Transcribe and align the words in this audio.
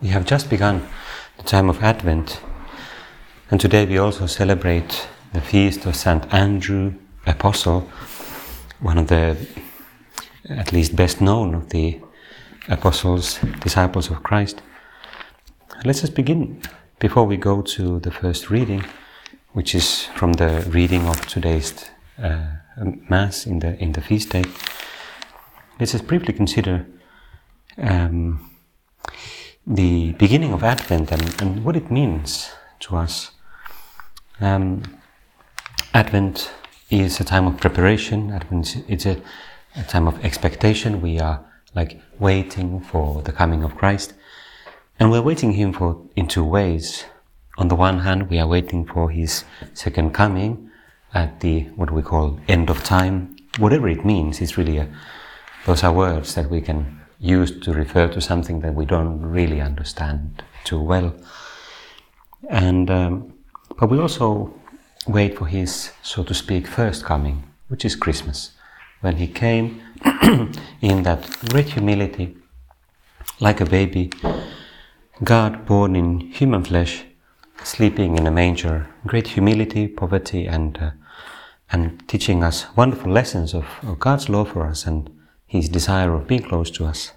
We 0.00 0.08
have 0.08 0.26
just 0.26 0.48
begun 0.48 0.88
the 1.38 1.42
time 1.42 1.68
of 1.68 1.82
Advent, 1.82 2.40
and 3.50 3.60
today 3.60 3.84
we 3.84 3.98
also 3.98 4.26
celebrate 4.26 5.08
the 5.32 5.40
feast 5.40 5.86
of 5.86 5.96
Saint 5.96 6.32
Andrew 6.32 6.94
Apostle, 7.26 7.80
one 8.78 8.96
of 8.96 9.08
the 9.08 9.36
at 10.48 10.72
least 10.72 10.94
best 10.94 11.20
known 11.20 11.52
of 11.52 11.70
the 11.70 12.00
apostles, 12.68 13.40
disciples 13.58 14.08
of 14.08 14.22
Christ. 14.22 14.62
Let's 15.84 16.02
just 16.02 16.14
begin 16.14 16.62
before 17.00 17.24
we 17.24 17.36
go 17.36 17.60
to 17.62 17.98
the 17.98 18.12
first 18.12 18.50
reading, 18.50 18.84
which 19.52 19.74
is 19.74 20.04
from 20.14 20.34
the 20.34 20.64
reading 20.70 21.08
of 21.08 21.26
today's 21.26 21.74
uh, 22.22 22.46
Mass 23.10 23.46
in 23.46 23.58
the 23.58 23.76
in 23.82 23.92
the 23.92 24.00
feast 24.00 24.30
day. 24.30 24.44
Let's 25.80 25.90
just 25.90 26.06
briefly 26.06 26.34
consider 26.34 26.86
um, 27.76 28.47
the 29.68 30.12
beginning 30.12 30.54
of 30.54 30.64
Advent 30.64 31.12
and, 31.12 31.42
and 31.42 31.62
what 31.62 31.76
it 31.76 31.90
means 31.90 32.50
to 32.80 32.96
us. 32.96 33.32
Um, 34.40 34.82
Advent 35.92 36.50
is 36.88 37.20
a 37.20 37.24
time 37.24 37.46
of 37.46 37.60
preparation. 37.60 38.30
Advent 38.30 38.82
it's 38.88 39.04
a, 39.04 39.20
a 39.76 39.82
time 39.82 40.08
of 40.08 40.24
expectation. 40.24 41.02
We 41.02 41.20
are 41.20 41.44
like 41.74 42.00
waiting 42.18 42.80
for 42.80 43.20
the 43.20 43.32
coming 43.32 43.62
of 43.62 43.76
Christ, 43.76 44.14
and 44.98 45.10
we're 45.10 45.22
waiting 45.22 45.52
Him 45.52 45.74
for 45.74 46.02
in 46.16 46.28
two 46.28 46.44
ways. 46.44 47.04
On 47.58 47.68
the 47.68 47.74
one 47.74 48.00
hand, 48.00 48.30
we 48.30 48.38
are 48.38 48.46
waiting 48.46 48.86
for 48.86 49.10
His 49.10 49.44
second 49.74 50.14
coming 50.14 50.70
at 51.12 51.40
the 51.40 51.64
what 51.76 51.90
we 51.90 52.00
call 52.00 52.40
end 52.48 52.70
of 52.70 52.82
time. 52.84 53.36
Whatever 53.58 53.88
it 53.88 54.02
means, 54.02 54.40
it's 54.40 54.56
really 54.56 54.78
a, 54.78 54.88
those 55.66 55.84
are 55.84 55.92
words 55.92 56.34
that 56.36 56.48
we 56.48 56.62
can 56.62 56.98
used 57.20 57.62
to 57.64 57.72
refer 57.72 58.08
to 58.08 58.20
something 58.20 58.60
that 58.60 58.74
we 58.74 58.84
don't 58.84 59.20
really 59.22 59.60
understand 59.60 60.42
too 60.64 60.80
well. 60.80 61.14
And 62.48 62.90
um, 62.90 63.32
but 63.78 63.90
we 63.90 63.98
also 63.98 64.54
wait 65.06 65.38
for 65.38 65.46
his, 65.46 65.92
so 66.02 66.22
to 66.24 66.34
speak, 66.34 66.66
first 66.66 67.04
coming, 67.04 67.44
which 67.68 67.84
is 67.84 67.96
Christmas, 67.96 68.52
when 69.00 69.16
he 69.16 69.26
came 69.26 69.80
in 70.80 71.02
that 71.04 71.28
great 71.48 71.70
humility, 71.70 72.36
like 73.40 73.60
a 73.60 73.66
baby, 73.66 74.10
God 75.22 75.66
born 75.66 75.96
in 75.96 76.20
human 76.20 76.64
flesh, 76.64 77.04
sleeping 77.62 78.16
in 78.16 78.26
a 78.26 78.30
manger, 78.30 78.88
great 79.06 79.28
humility, 79.28 79.88
poverty, 79.88 80.46
and 80.46 80.78
uh, 80.78 80.90
and 81.70 82.02
teaching 82.08 82.42
us 82.42 82.66
wonderful 82.76 83.12
lessons 83.12 83.52
of, 83.52 83.66
of 83.82 83.98
God's 83.98 84.30
love 84.30 84.52
for 84.52 84.66
us 84.66 84.86
and 84.86 85.10
his 85.48 85.68
desire 85.70 86.12
of 86.14 86.28
being 86.28 86.42
close 86.42 86.70
to 86.70 86.84
us. 86.84 87.12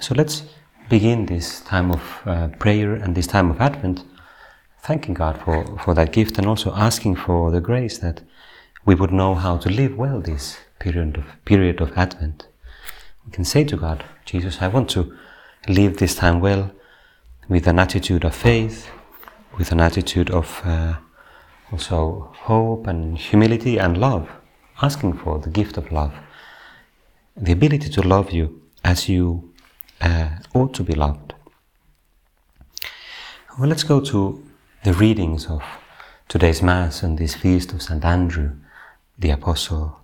So 0.00 0.14
let's 0.14 0.42
begin 0.88 1.26
this 1.26 1.60
time 1.60 1.92
of 1.92 2.02
uh, 2.24 2.48
prayer 2.58 2.94
and 2.94 3.14
this 3.14 3.26
time 3.26 3.50
of 3.50 3.60
Advent, 3.60 4.02
thanking 4.82 5.14
God 5.14 5.38
for, 5.42 5.78
for 5.84 5.94
that 5.94 6.10
gift 6.10 6.38
and 6.38 6.46
also 6.46 6.74
asking 6.74 7.16
for 7.16 7.50
the 7.50 7.60
grace 7.60 7.98
that 7.98 8.22
we 8.86 8.94
would 8.94 9.12
know 9.12 9.34
how 9.34 9.58
to 9.58 9.68
live 9.68 9.96
well 9.96 10.20
this 10.22 10.56
period 10.78 11.18
of, 11.18 11.24
period 11.44 11.82
of 11.82 11.92
Advent. 11.98 12.48
We 13.26 13.30
can 13.30 13.44
say 13.44 13.62
to 13.64 13.76
God, 13.76 14.02
Jesus, 14.24 14.62
I 14.62 14.68
want 14.68 14.88
to 14.90 15.14
live 15.68 15.98
this 15.98 16.14
time 16.14 16.40
well 16.40 16.72
with 17.46 17.66
an 17.66 17.78
attitude 17.78 18.24
of 18.24 18.34
faith, 18.34 18.88
with 19.58 19.70
an 19.70 19.80
attitude 19.80 20.30
of 20.30 20.62
uh, 20.64 20.94
also 21.70 22.32
hope 22.38 22.86
and 22.86 23.18
humility 23.18 23.76
and 23.76 23.98
love, 23.98 24.30
asking 24.80 25.18
for 25.18 25.38
the 25.38 25.50
gift 25.50 25.76
of 25.76 25.92
love 25.92 26.14
the 27.36 27.52
ability 27.52 27.88
to 27.90 28.02
love 28.02 28.30
you 28.30 28.62
as 28.84 29.08
you 29.08 29.52
uh, 30.00 30.28
ought 30.54 30.74
to 30.74 30.82
be 30.82 30.94
loved. 30.94 31.34
Well, 33.58 33.68
let's 33.68 33.84
go 33.84 34.00
to 34.00 34.42
the 34.84 34.94
readings 34.94 35.46
of 35.46 35.62
today's 36.28 36.62
Mass 36.62 37.02
and 37.02 37.18
this 37.18 37.34
feast 37.34 37.72
of 37.72 37.82
St. 37.82 38.04
Andrew, 38.04 38.52
the 39.18 39.30
Apostle. 39.30 40.00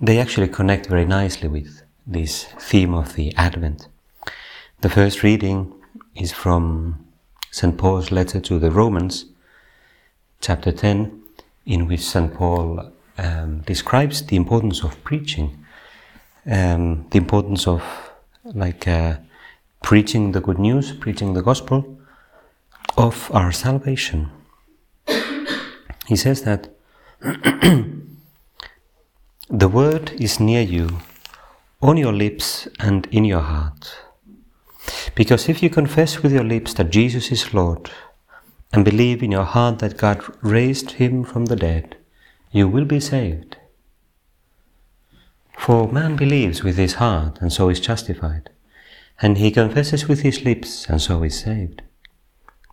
They 0.00 0.18
actually 0.18 0.48
connect 0.48 0.86
very 0.86 1.04
nicely 1.04 1.48
with 1.48 1.82
this 2.06 2.44
theme 2.58 2.94
of 2.94 3.14
the 3.14 3.34
Advent. 3.36 3.88
The 4.80 4.88
first 4.88 5.22
reading 5.22 5.74
is 6.14 6.32
from 6.32 7.06
St. 7.50 7.76
Paul's 7.76 8.10
letter 8.10 8.40
to 8.40 8.58
the 8.58 8.70
Romans, 8.70 9.26
chapter 10.40 10.72
10, 10.72 11.22
in 11.66 11.86
which 11.86 12.00
St. 12.00 12.32
Paul 12.32 12.92
um, 13.18 13.60
describes 13.60 14.24
the 14.24 14.36
importance 14.36 14.82
of 14.82 15.02
preaching 15.04 15.64
um, 16.50 17.06
the 17.10 17.18
importance 17.18 17.66
of 17.66 17.82
like 18.44 18.88
uh, 18.88 19.16
preaching 19.82 20.32
the 20.32 20.40
good 20.40 20.58
news, 20.58 20.92
preaching 20.92 21.34
the 21.34 21.42
gospel 21.42 21.98
of 22.96 23.30
our 23.32 23.52
salvation. 23.52 24.30
he 26.06 26.16
says 26.16 26.42
that 26.42 26.70
the 29.50 29.68
word 29.68 30.10
is 30.20 30.40
near 30.40 30.62
you, 30.62 30.98
on 31.80 31.96
your 31.96 32.12
lips 32.12 32.66
and 32.80 33.06
in 33.10 33.24
your 33.24 33.42
heart. 33.42 33.96
Because 35.14 35.48
if 35.48 35.62
you 35.62 35.70
confess 35.70 36.22
with 36.22 36.32
your 36.32 36.44
lips 36.44 36.74
that 36.74 36.90
Jesus 36.90 37.30
is 37.30 37.54
Lord 37.54 37.90
and 38.72 38.84
believe 38.84 39.22
in 39.22 39.30
your 39.30 39.44
heart 39.44 39.78
that 39.80 39.98
God 39.98 40.22
raised 40.42 40.92
him 40.92 41.24
from 41.24 41.46
the 41.46 41.56
dead, 41.56 41.96
you 42.50 42.68
will 42.68 42.84
be 42.84 43.00
saved. 43.00 43.57
For 45.58 45.92
man 45.92 46.16
believes 46.16 46.62
with 46.62 46.78
his 46.78 46.94
heart, 46.94 47.40
and 47.42 47.52
so 47.52 47.68
is 47.68 47.80
justified, 47.80 48.48
and 49.20 49.36
he 49.36 49.50
confesses 49.50 50.08
with 50.08 50.22
his 50.22 50.42
lips, 50.42 50.88
and 50.88 51.02
so 51.02 51.22
is 51.22 51.38
saved. 51.38 51.82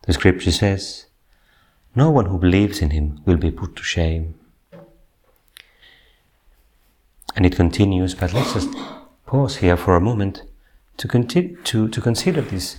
The 0.04 0.14
scripture 0.14 0.52
says, 0.52 1.08
No 1.96 2.10
one 2.10 2.28
who 2.28 2.38
believes 2.38 2.82
in 2.82 2.92
him 2.92 3.20
will 3.26 3.38
be 3.38 3.52
put 3.52 3.76
to 3.76 3.84
shame. 3.84 4.36
And 7.36 7.46
it 7.46 7.56
continues, 7.56 8.16
but 8.16 8.32
let's 8.34 8.54
just 8.54 8.70
pause 9.26 9.58
here 9.58 9.76
for 9.76 9.96
a 9.96 10.02
moment 10.02 10.44
to, 10.98 11.08
continue, 11.08 11.58
to, 11.64 11.90
to 11.90 12.00
consider 12.00 12.42
this, 12.42 12.78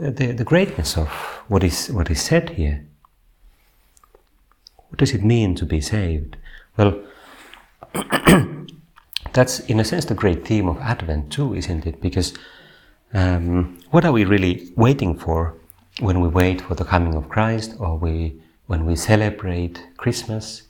uh, 0.00 0.10
the, 0.10 0.32
the 0.32 0.44
greatness 0.44 0.96
of 0.96 1.08
what 1.48 1.62
is, 1.62 1.90
what 1.90 2.10
is 2.10 2.22
said 2.22 2.50
here. 2.50 2.86
What 4.88 4.98
does 4.98 5.12
it 5.12 5.22
mean 5.22 5.54
to 5.56 5.66
be 5.66 5.82
saved? 5.82 6.36
Well, 6.78 7.02
that's 9.38 9.60
in 9.60 9.78
a 9.78 9.84
sense 9.84 10.04
the 10.04 10.14
great 10.14 10.44
theme 10.44 10.68
of 10.68 10.78
Advent 10.80 11.30
too, 11.30 11.54
isn't 11.54 11.86
it? 11.86 12.00
Because 12.00 12.34
um, 13.14 13.78
what 13.92 14.04
are 14.04 14.10
we 14.10 14.24
really 14.24 14.72
waiting 14.74 15.16
for 15.16 15.54
when 16.00 16.20
we 16.20 16.26
wait 16.26 16.60
for 16.60 16.74
the 16.74 16.84
coming 16.84 17.14
of 17.14 17.28
Christ, 17.28 17.76
or 17.78 17.96
we 17.96 18.42
when 18.66 18.84
we 18.84 18.96
celebrate 18.96 19.80
Christmas? 19.96 20.62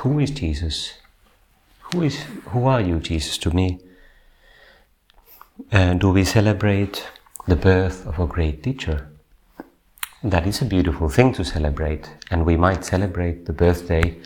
Who 0.00 0.18
is 0.18 0.30
Jesus? 0.30 0.92
Who 1.88 2.02
is 2.02 2.16
who 2.52 2.66
are 2.66 2.82
you, 2.82 2.98
Jesus, 2.98 3.38
to 3.38 3.50
me? 3.50 3.80
Uh, 5.72 5.94
do 5.94 6.10
we 6.10 6.24
celebrate 6.24 7.08
the 7.46 7.56
birth 7.56 8.06
of 8.06 8.18
a 8.18 8.26
great 8.26 8.62
teacher? 8.62 9.08
That 10.22 10.46
is 10.46 10.60
a 10.60 10.66
beautiful 10.66 11.08
thing 11.08 11.32
to 11.32 11.44
celebrate, 11.44 12.10
and 12.30 12.44
we 12.44 12.58
might 12.58 12.84
celebrate 12.84 13.46
the 13.46 13.54
birthday 13.54 14.18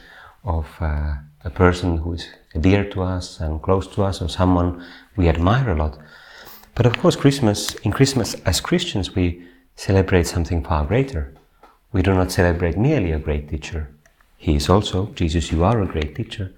of 0.43 0.67
uh, 0.81 1.14
a 1.44 1.50
person 1.50 1.99
who 1.99 2.14
is 2.14 2.26
dear 2.59 2.85
to 2.91 3.03
us 3.03 3.41
and 3.41 3.62
close 3.62 3.87
to 3.89 4.03
us 4.03 4.23
or 4.23 4.29
someone 4.29 4.85
we 5.17 5.29
admire 5.29 5.71
a 5.71 5.77
lot. 5.77 5.99
But 6.75 6.87
of 6.87 6.99
course, 6.99 7.17
Christmas, 7.17 7.75
in 7.77 7.93
Christmas, 7.93 8.35
as 8.47 8.61
Christians, 8.61 9.15
we 9.15 9.47
celebrate 9.77 10.27
something 10.27 10.62
far 10.62 10.85
greater. 10.85 11.33
We 11.93 12.03
do 12.03 12.15
not 12.15 12.33
celebrate 12.33 12.77
merely 12.77 13.12
a 13.12 13.19
great 13.19 13.49
teacher. 13.49 13.91
He 14.37 14.56
is 14.56 14.69
also, 14.69 15.06
Jesus, 15.15 15.53
you 15.53 15.65
are 15.65 15.81
a 15.81 15.87
great 15.87 16.15
teacher. 16.15 16.53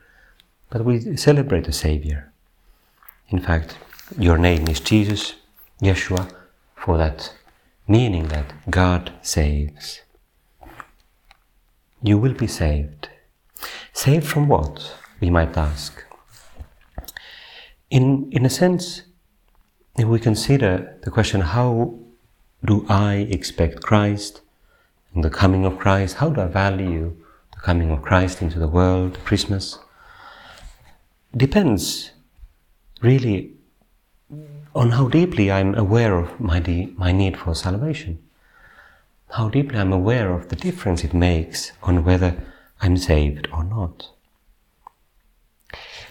But 0.71 0.85
we 0.85 1.17
celebrate 1.17 1.69
a 1.69 1.73
Savior. 1.73 2.33
In 3.29 3.41
fact, 3.41 3.77
your 4.19 4.39
name 4.39 4.69
is 4.69 4.81
Jesus, 4.81 5.35
Yeshua, 5.81 6.33
for 6.75 6.97
that 6.97 7.33
meaning 7.87 8.29
that 8.29 8.53
God 8.71 9.13
saves. 9.23 10.01
You 12.03 12.19
will 12.19 12.35
be 12.35 12.47
saved. 12.47 13.09
Saved 13.93 14.27
from 14.27 14.49
what? 14.49 14.95
We 15.21 15.31
might 15.31 15.57
ask. 15.57 16.05
in, 17.91 18.29
in 18.33 18.45
a 18.45 18.51
sense, 18.51 19.03
if 19.99 20.07
we 20.07 20.19
consider 20.19 20.99
the 21.03 21.11
question, 21.11 21.41
how 21.41 21.95
do 22.65 22.85
I 22.89 23.27
expect 23.31 23.83
Christ 23.83 24.41
and 25.15 25.25
the 25.25 25.31
coming 25.31 25.65
of 25.65 25.79
Christ? 25.79 26.17
How 26.17 26.29
do 26.31 26.41
I 26.41 26.47
value 26.47 27.17
the 27.55 27.61
coming 27.61 27.91
of 27.91 28.03
Christ 28.03 28.43
into 28.43 28.59
the 28.59 28.69
world, 28.69 29.19
Christmas? 29.25 29.79
Depends 31.35 32.11
really 33.01 33.53
on 34.75 34.91
how 34.91 35.09
deeply 35.09 35.51
I'm 35.51 35.75
aware 35.75 36.19
of 36.19 36.39
my, 36.39 36.61
de- 36.61 36.93
my 36.97 37.13
need 37.13 37.37
for 37.39 37.55
salvation. 37.55 38.19
How 39.31 39.49
deeply 39.49 39.79
I'm 39.79 39.93
aware 39.93 40.33
of 40.33 40.49
the 40.49 40.57
difference 40.57 41.05
it 41.05 41.15
makes 41.15 41.73
on 41.83 42.05
whether 42.05 42.37
I'm 42.81 42.97
saved 42.97 43.49
or 43.53 43.65
not. 43.65 44.11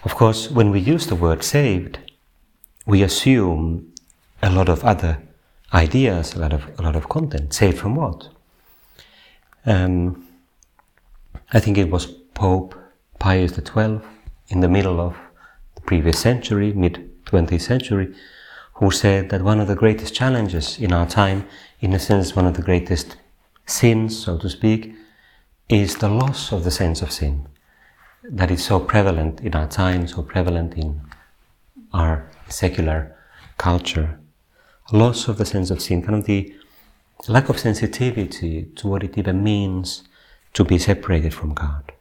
Of 0.05 0.13
course, 0.13 0.51
when 0.51 0.69
we 0.69 0.79
use 0.79 1.07
the 1.07 1.15
word 1.15 1.43
saved, 1.43 1.97
we 2.85 3.01
assume 3.01 3.91
a 4.43 4.51
lot 4.51 4.69
of 4.69 4.83
other 4.83 5.17
ideas, 5.73 6.35
a 6.35 6.39
lot 6.39 6.53
of, 6.53 6.69
a 6.77 6.83
lot 6.83 6.95
of 6.95 7.09
content. 7.09 7.55
Saved 7.55 7.79
from 7.79 7.95
what? 7.95 8.29
Um, 9.65 10.27
I 11.51 11.59
think 11.59 11.79
it 11.79 11.89
was 11.89 12.05
Pope 12.05 12.75
Pius 13.17 13.55
XII 13.55 13.99
in 14.49 14.59
the 14.59 14.67
middle 14.67 15.01
of 15.01 15.15
the 15.73 15.81
previous 15.81 16.19
century, 16.19 16.71
mid 16.71 17.09
20th 17.25 17.61
century, 17.61 18.13
who 18.75 18.91
said 18.91 19.31
that 19.31 19.41
one 19.41 19.59
of 19.59 19.67
the 19.67 19.75
greatest 19.75 20.13
challenges 20.13 20.77
in 20.77 20.93
our 20.93 21.07
time, 21.07 21.47
in 21.79 21.93
a 21.93 21.99
sense, 21.99 22.35
one 22.35 22.45
of 22.45 22.53
the 22.53 22.61
greatest 22.61 23.17
sins, 23.65 24.23
so 24.23 24.37
to 24.37 24.49
speak, 24.49 24.93
is 25.67 25.95
the 25.95 26.09
loss 26.09 26.51
of 26.51 26.63
the 26.63 26.69
sense 26.69 27.01
of 27.01 27.11
sin 27.11 27.47
that 28.29 28.51
is 28.51 28.63
so 28.63 28.79
prevalent 28.79 29.41
in 29.41 29.55
our 29.55 29.67
time, 29.67 30.07
so 30.07 30.21
prevalent 30.23 30.75
in 30.75 31.01
our 31.93 32.29
secular 32.47 33.15
culture. 33.57 34.19
Loss 34.91 35.27
of 35.27 35.37
the 35.37 35.45
sense 35.45 35.71
of 35.71 35.81
sin, 35.81 36.01
kind 36.01 36.15
of 36.15 36.25
the 36.25 36.53
lack 37.27 37.49
of 37.49 37.59
sensitivity 37.59 38.63
to 38.75 38.87
what 38.87 39.03
it 39.03 39.17
even 39.17 39.43
means 39.43 40.03
to 40.53 40.63
be 40.63 40.77
separated 40.77 41.33
from 41.33 41.53
God. 41.53 41.91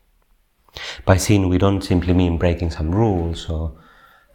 By 1.05 1.17
sin, 1.17 1.49
we 1.49 1.59
don't 1.59 1.83
simply 1.83 2.13
mean 2.13 2.37
breaking 2.37 2.71
some 2.71 2.91
rules 2.91 3.49
or, 3.49 3.73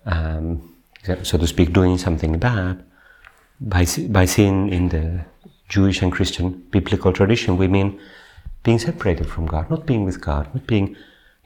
um, 0.05 0.75
so 1.23 1.37
to 1.37 1.47
speak, 1.47 1.73
doing 1.73 1.97
something 1.97 2.37
bad. 2.39 2.83
By, 3.59 3.85
by 4.09 4.25
sin, 4.25 4.69
in 4.69 4.89
the 4.89 5.25
Jewish 5.67 6.01
and 6.01 6.11
Christian 6.11 6.63
biblical 6.71 7.11
tradition, 7.11 7.57
we 7.57 7.67
mean 7.67 7.99
being 8.63 8.79
separated 8.79 9.29
from 9.29 9.47
God, 9.47 9.69
not 9.69 9.85
being 9.85 10.05
with 10.05 10.21
God, 10.21 10.53
not 10.53 10.65
being 10.65 10.95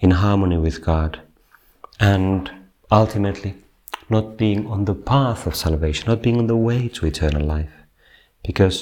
in 0.04 0.12
harmony 0.12 0.58
with 0.58 0.84
God, 0.84 1.22
and 1.98 2.52
ultimately 2.92 3.56
not 4.10 4.36
being 4.38 4.68
on 4.68 4.84
the 4.84 4.94
path 4.94 5.48
of 5.48 5.56
salvation, 5.56 6.10
not 6.10 6.22
being 6.22 6.38
on 6.38 6.48
the 6.48 6.58
way 6.58 6.90
to 6.90 7.06
eternal 7.06 7.42
life. 7.42 7.72
Because 8.44 8.78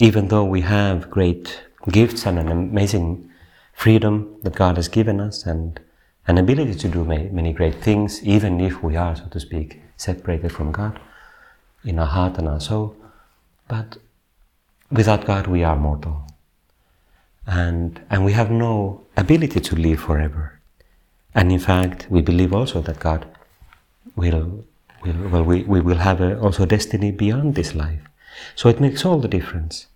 even 0.00 0.28
though 0.28 0.44
we 0.44 0.62
have 0.62 1.08
great 1.08 1.62
gifts 1.88 2.26
and 2.26 2.40
an 2.40 2.50
amazing 2.50 3.30
freedom 3.72 4.14
that 4.42 4.56
God 4.56 4.76
has 4.76 4.88
given 4.88 5.20
us 5.20 5.46
and 5.46 5.78
an 6.26 6.38
ability 6.38 6.74
to 6.74 6.88
do 6.88 7.04
many, 7.04 7.52
great 7.52 7.76
things, 7.76 8.20
even 8.24 8.60
if 8.60 8.82
we 8.82 8.96
are, 8.96 9.14
so 9.14 9.26
to 9.26 9.38
speak, 9.38 9.80
separated 9.96 10.50
from 10.50 10.72
God 10.72 10.98
in 11.84 12.00
our 12.00 12.12
heart 12.18 12.36
and 12.38 12.48
our 12.48 12.60
soul, 12.60 12.96
but 13.68 13.98
without 14.90 15.24
God 15.24 15.46
we 15.46 15.62
are 15.62 15.76
mortal 15.76 16.26
and, 17.46 18.00
and 18.10 18.24
we 18.24 18.32
have 18.32 18.50
no 18.50 19.02
ability 19.16 19.60
to 19.60 19.76
live 19.76 20.00
forever. 20.00 20.58
And 21.34 21.50
in 21.52 21.58
fact, 21.58 22.06
we 22.10 22.22
believe 22.22 22.52
also 22.52 22.80
that 22.82 23.00
God 23.00 23.26
will, 24.16 24.64
will 25.04 25.28
well, 25.28 25.42
we, 25.42 25.64
we 25.64 25.80
will 25.80 25.98
have 25.98 26.20
a, 26.20 26.38
also 26.38 26.62
a 26.62 26.66
destiny 26.66 27.10
beyond 27.10 27.54
this 27.54 27.74
life. 27.74 28.00
So 28.54 28.68
it 28.68 28.80
makes 28.80 29.04
all 29.04 29.18
the 29.18 29.28
difference. 29.28 29.86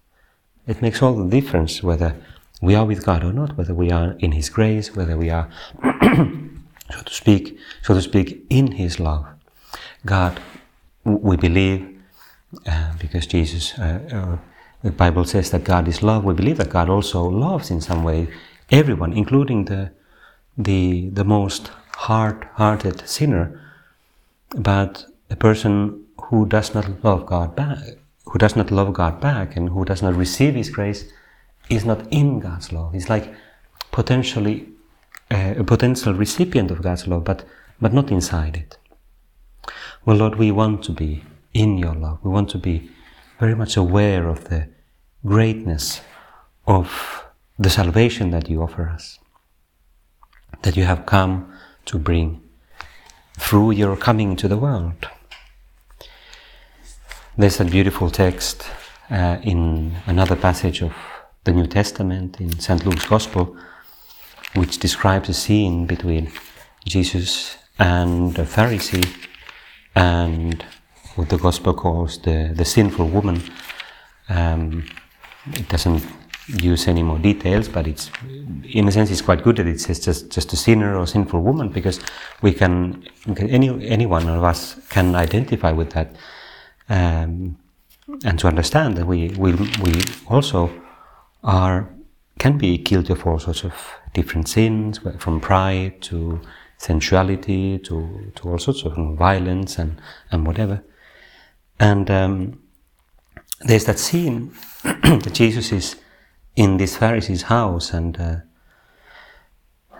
It 0.67 0.83
makes 0.83 1.03
all 1.03 1.15
the 1.15 1.29
difference 1.29 1.83
whether 1.83 2.15
we 2.61 2.75
are 2.75 2.85
with 2.85 3.05
God 3.05 3.25
or 3.25 3.33
not, 3.33 3.56
whether 3.56 3.75
we 3.75 3.91
are 3.91 4.17
in 4.19 4.33
His 4.33 4.49
grace, 4.49 4.95
whether 4.95 5.17
we 5.17 5.31
are, 5.31 5.49
so 5.83 7.03
to 7.05 7.12
speak, 7.12 7.59
so 7.83 7.95
to 7.95 8.03
speak, 8.03 8.45
in 8.50 8.73
His 8.73 8.99
love. 8.99 9.27
God, 10.05 10.41
we 11.05 11.37
believe, 11.37 12.00
uh, 12.67 12.93
because 12.99 13.27
Jesus 13.27 13.79
uh, 13.79 14.00
uh, 14.12 14.37
the 14.82 14.90
Bible 14.90 15.25
says 15.25 15.50
that 15.50 15.64
God 15.64 15.88
is 15.88 16.02
love. 16.02 16.25
We 16.25 16.34
believe 16.34 16.58
that 16.58 16.70
God 16.70 16.88
also 16.88 17.22
loves 17.25 17.70
in 17.70 17.80
some 17.80 18.04
way 18.04 18.28
everyone, 18.70 19.12
including 19.12 19.64
the 19.64 19.90
the 20.56 21.08
the 21.10 21.25
most 21.25 21.70
hard-hearted 21.96 23.08
sinner. 23.08 23.60
But 24.50 25.06
a 25.30 25.36
person 25.36 26.04
who 26.22 26.46
does 26.46 26.75
not 26.75 27.04
love 27.04 27.26
God 27.26 27.56
back, 27.56 27.98
who 28.26 28.38
does 28.38 28.56
not 28.56 28.70
love 28.70 28.92
God 28.92 29.20
back, 29.20 29.56
and 29.56 29.69
who 29.69 29.84
does 29.84 30.02
not 30.02 30.14
receive 30.14 30.54
His 30.54 30.70
grace, 30.70 31.10
is 31.69 31.84
not 31.84 32.06
in 32.10 32.40
God's 32.40 32.72
love. 32.72 32.92
He's 32.92 33.10
like 33.10 33.34
potentially 33.90 34.69
uh, 35.30 35.54
a 35.58 35.64
potential 35.64 36.14
recipient 36.14 36.70
of 36.70 36.82
God's 36.82 37.06
love, 37.06 37.25
but 37.25 37.44
but 37.80 37.92
not 37.92 38.10
inside 38.10 38.56
it. 38.56 38.78
Well, 40.04 40.16
Lord, 40.16 40.36
we 40.36 40.50
want 40.50 40.82
to 40.84 40.92
be 40.92 41.25
in 41.52 41.78
Your 41.78 41.94
love. 41.94 42.19
We 42.22 42.30
want 42.30 42.48
to 42.50 42.58
be 42.58 42.90
very 43.38 43.55
much 43.55 43.76
aware 43.76 44.29
of 44.29 44.49
the 44.49 44.69
greatness 45.25 46.00
of 46.67 47.25
the 47.58 47.70
salvation 47.70 48.31
that 48.31 48.49
you 48.49 48.62
offer 48.62 48.88
us, 48.88 49.19
that 50.62 50.76
you 50.76 50.85
have 50.85 51.06
come 51.06 51.52
to 51.85 51.99
bring 51.99 52.40
through 53.38 53.70
your 53.70 53.96
coming 53.96 54.37
to 54.37 54.49
the 54.49 54.56
world. 54.56 55.08
There's 57.37 57.61
a 57.61 57.64
beautiful 57.64 58.11
text 58.11 58.64
uh, 59.11 59.38
in 59.43 59.94
another 60.06 60.37
passage 60.37 60.82
of 60.82 60.93
the 61.44 61.52
New 61.52 61.67
Testament 61.67 62.40
in 62.40 62.58
St. 62.58 62.85
Luke's 62.85 63.06
Gospel, 63.06 63.56
which 64.55 64.79
describes 64.79 65.29
a 65.29 65.35
scene 65.35 65.87
between 65.87 66.32
Jesus 66.85 67.56
and 67.79 68.37
a 68.38 68.44
Pharisee 68.44 69.08
and 69.94 70.64
the 71.25 71.38
Gospel 71.38 71.75
calls 71.75 72.19
the, 72.19 72.53
the 72.55 72.65
sinful 72.65 73.09
woman. 73.09 73.43
Um, 74.29 74.85
it 75.53 75.69
doesn't 75.69 76.05
use 76.49 76.88
any 76.88 77.03
more 77.03 77.19
details, 77.19 77.69
but 77.69 77.87
it's 77.87 78.11
in 78.65 78.88
a 78.88 78.93
sense 78.93 79.11
it's 79.11 79.20
quite 79.20 79.43
good 79.43 79.56
that 79.56 79.67
it 79.67 79.81
says 79.81 80.00
just 80.00 80.31
just 80.31 80.53
a 80.53 80.56
sinner 80.56 80.97
or 80.97 81.06
sinful 81.06 81.41
woman 81.41 81.69
because 81.69 82.00
we 82.40 82.52
can 82.52 83.04
any 83.37 83.87
any 83.87 84.07
one 84.07 84.28
of 84.28 84.42
us 84.42 84.76
can 84.88 85.14
identify 85.14 85.73
with 85.73 85.90
that, 85.90 86.16
um, 86.88 87.59
and 88.25 88.38
to 88.38 88.47
understand 88.47 88.97
that 88.97 89.07
we 89.07 89.28
we 89.31 89.52
we 89.83 90.00
also 90.28 90.71
are 91.45 91.88
can 92.38 92.57
be 92.57 92.78
guilty 92.78 93.12
of 93.12 93.26
all 93.26 93.38
sorts 93.38 93.64
of 93.64 93.75
different 94.14 94.49
sins, 94.49 95.00
from 95.19 95.40
pride 95.40 96.00
to 96.00 96.40
sensuality 96.78 97.78
to 97.85 98.33
to 98.37 98.49
all 98.49 98.59
sorts 98.59 98.85
of 98.85 98.95
violence 99.19 99.78
and 99.78 100.00
and 100.31 100.47
whatever. 100.47 100.83
And 101.80 102.11
um, 102.11 102.62
there's 103.61 103.85
that 103.85 103.99
scene 103.99 104.52
that 104.82 105.30
Jesus 105.32 105.73
is 105.73 105.97
in 106.56 106.76
this 106.76 106.97
Pharisee's 106.97 107.42
house, 107.42 107.92
and 107.92 108.20
uh, 108.20 108.37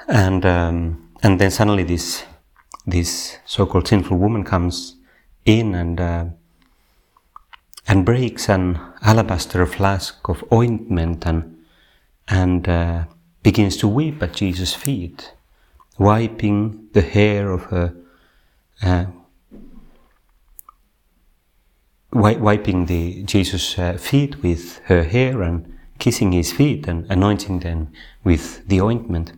and 0.09 0.45
um, 0.45 1.11
and 1.23 1.41
then 1.41 1.51
suddenly 1.51 1.85
this 1.85 2.25
this 2.87 3.39
so-called 3.45 3.87
sinful 3.87 4.17
woman 4.17 4.45
comes 4.45 4.97
in 5.45 5.75
and 5.75 6.01
uh, 6.01 6.25
and 7.87 8.05
breaks 8.05 8.49
an 8.49 8.79
alabaster 9.03 9.65
flask 9.67 10.29
of 10.29 10.45
ointment 10.53 11.27
and 11.27 11.57
and 12.27 12.69
uh, 12.69 13.05
begins 13.43 13.77
to 13.79 13.89
weep 13.89 14.23
at 14.23 14.35
Jesus' 14.35 14.75
feet, 14.75 15.33
wiping 15.99 16.89
the 16.93 17.03
hair 17.03 17.51
of 17.51 17.65
her 17.65 17.95
uh, 18.83 19.07
wiping 22.13 22.87
the 22.87 23.23
Jesus' 23.25 23.79
uh, 23.79 23.95
feet 23.95 24.43
with 24.43 24.79
her 24.87 25.03
hair 25.03 25.43
and 25.43 25.79
kissing 25.99 26.33
his 26.33 26.53
feet 26.53 26.87
and 26.87 27.07
anointing 27.11 27.61
them 27.61 27.93
with 28.25 28.67
the 28.69 28.81
ointment. 28.81 29.33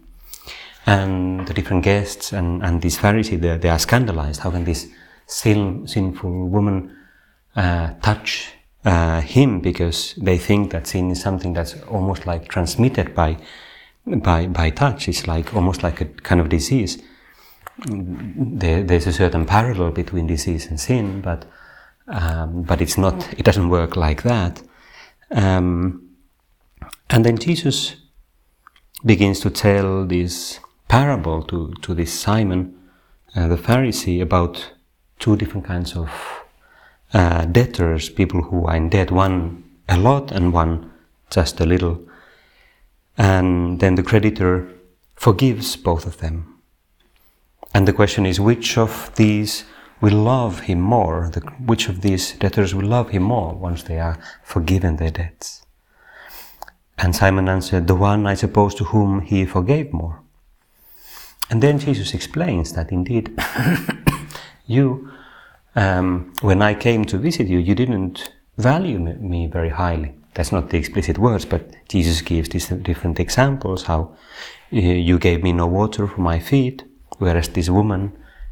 And 0.87 1.47
the 1.47 1.55
different 1.55 1.85
guests 1.85 2.33
and, 2.33 2.63
and 2.63 2.83
this 2.83 2.97
Pharisee, 2.97 3.41
they, 3.41 3.57
they 3.59 3.69
are 3.69 3.79
scandalized. 3.79 4.41
How 4.41 4.51
can 4.51 4.65
this 4.65 4.89
sin, 5.27 5.87
sinful 5.87 6.49
woman 6.49 6.97
uh, 7.57 7.95
touch 8.03 8.53
uh, 8.85 9.21
him? 9.21 9.61
Because 9.61 10.15
they 10.17 10.39
think 10.39 10.71
that 10.73 10.87
sin 10.87 11.11
is 11.11 11.21
something 11.21 11.53
that's 11.53 11.81
almost 11.83 12.27
like 12.27 12.49
transmitted 12.49 13.15
by, 13.15 13.37
by, 14.07 14.47
by 14.47 14.71
touch. 14.71 15.09
It's 15.09 15.27
like 15.27 15.55
almost 15.55 15.83
like 15.83 16.01
a 16.01 16.07
kind 16.07 16.41
of 16.41 16.49
disease. 16.49 17.03
There, 17.87 18.83
there's 18.83 19.07
a 19.07 19.13
certain 19.13 19.47
parallel 19.47 19.93
between 19.93 20.27
disease 20.27 20.67
and 20.67 20.79
sin, 20.79 21.21
but 21.21 21.47
um, 22.11 22.63
but 22.63 22.81
it's 22.81 22.99
not, 22.99 23.33
it 23.35 23.45
doesn't 23.45 23.69
work 23.69 23.97
like 23.97 24.23
that. 24.23 24.63
Um, 25.31 26.11
and 27.09 27.25
then 27.25 27.39
Jesus 27.39 27.97
begins 29.05 29.41
to 29.41 29.51
tell 29.51 30.07
this 30.07 30.61
parable 30.89 31.43
to, 31.45 31.73
to 31.83 31.95
this 31.95 32.13
Simon, 32.13 32.77
uh, 33.35 33.49
the 33.49 33.57
Pharisee 33.57 34.21
about 34.21 34.73
two 35.19 35.37
different 35.37 35.67
kinds 35.67 35.97
of 35.97 36.11
uh, 37.13 37.45
debtors, 37.47 38.09
people 38.09 38.43
who 38.43 38.67
are 38.67 38.77
in 38.77 38.89
debt, 38.89 39.11
one 39.11 39.65
a 39.89 39.97
lot 39.97 40.31
and 40.33 40.53
one 40.53 40.91
just 41.31 41.61
a 41.61 41.67
little. 41.67 42.01
And 43.17 43.81
then 43.81 43.95
the 43.95 44.03
creditor 44.03 44.69
forgives 45.17 45.77
both 45.77 46.07
of 46.07 46.19
them. 46.19 46.61
And 47.75 47.87
the 47.87 47.93
question 47.93 48.27
is 48.27 48.41
which 48.41 48.79
of 48.79 49.13
these 49.17 49.65
will 50.01 50.17
love 50.17 50.61
him 50.61 50.81
more? 50.81 51.31
The, 51.33 51.41
which 51.65 51.89
of 51.89 52.01
these 52.01 52.33
debtors 52.33 52.75
will 52.75 52.87
love 52.87 53.11
him 53.11 53.23
more 53.23 53.55
once 53.55 53.83
they 53.83 53.99
are 53.99 54.19
forgiven 54.43 54.97
their 54.97 55.11
debts? 55.11 55.67
And 56.99 57.17
Simon 57.17 57.49
answered, 57.49 57.87
The 57.87 57.95
one, 57.95 58.27
I 58.27 58.35
suppose, 58.35 58.75
to 58.77 58.85
whom 58.85 59.23
he 59.23 59.47
forgave 59.47 59.93
more. 59.93 60.21
And 61.49 61.63
then 61.63 61.79
Jesus 61.79 62.15
explains 62.15 62.75
that 62.75 62.93
indeed, 62.93 63.37
you, 64.67 65.11
um, 65.75 66.33
when 66.43 66.63
I 66.63 66.75
came 66.75 67.05
to 67.07 67.19
visit 67.19 67.49
you, 67.49 67.59
you 67.59 67.75
didn't 67.75 68.33
value 68.59 68.99
me 68.99 69.47
very 69.47 69.71
highly. 69.71 70.15
That's 70.35 70.53
not 70.53 70.71
the 70.71 70.79
explicit 70.79 71.19
words, 71.19 71.45
but 71.45 71.73
Jesus 71.89 72.21
gives 72.21 72.51
these 72.51 72.69
different 72.69 73.19
examples 73.19 73.85
how 73.85 74.17
uh, 74.73 74.77
you 74.77 75.19
gave 75.19 75.43
me 75.43 75.53
no 75.53 75.67
water 75.67 76.07
for 76.07 76.21
my 76.21 76.39
feet, 76.39 76.85
whereas 77.19 77.49
this 77.49 77.69
woman 77.69 78.13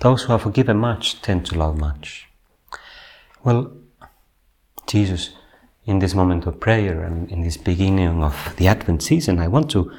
those 0.00 0.24
who 0.24 0.32
are 0.32 0.38
forgiven 0.38 0.76
much 0.76 1.22
tend 1.22 1.46
to 1.46 1.58
love 1.58 1.78
much. 1.78 2.28
Well, 3.42 3.72
Jesus, 4.86 5.30
in 5.86 5.98
this 5.98 6.14
moment 6.14 6.46
of 6.46 6.60
prayer 6.60 7.02
and 7.02 7.30
in 7.30 7.42
this 7.42 7.56
beginning 7.56 8.22
of 8.22 8.54
the 8.56 8.68
Advent 8.68 9.02
season, 9.02 9.38
I 9.38 9.48
want 9.48 9.70
to 9.72 9.92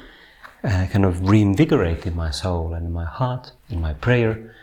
uh, 0.64 0.86
kind 0.90 1.04
of 1.04 1.28
reinvigorate 1.28 2.06
in 2.06 2.16
my 2.16 2.30
soul 2.30 2.74
and 2.74 2.86
in 2.86 2.92
my 2.92 3.04
heart, 3.04 3.52
in 3.70 3.80
my 3.80 3.94
prayer, 3.94 4.54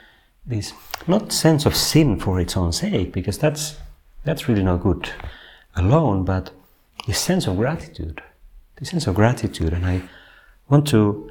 this 0.46 0.74
not 1.08 1.32
sense 1.32 1.66
of 1.66 1.76
sin 1.76 2.20
for 2.20 2.40
its 2.40 2.58
own 2.58 2.74
sake, 2.74 3.14
because 3.14 3.38
that's 3.38 3.78
that's 4.26 4.48
really 4.48 4.64
not 4.64 4.82
good 4.82 5.10
alone, 5.76 6.26
but 6.26 6.52
this 7.08 7.20
sense 7.20 7.48
of 7.48 7.58
gratitude, 7.58 8.22
this 8.78 8.90
sense 8.90 9.08
of 9.08 9.16
gratitude, 9.16 9.74
and 9.74 9.86
I 9.86 10.02
want 10.70 10.88
to 10.90 11.30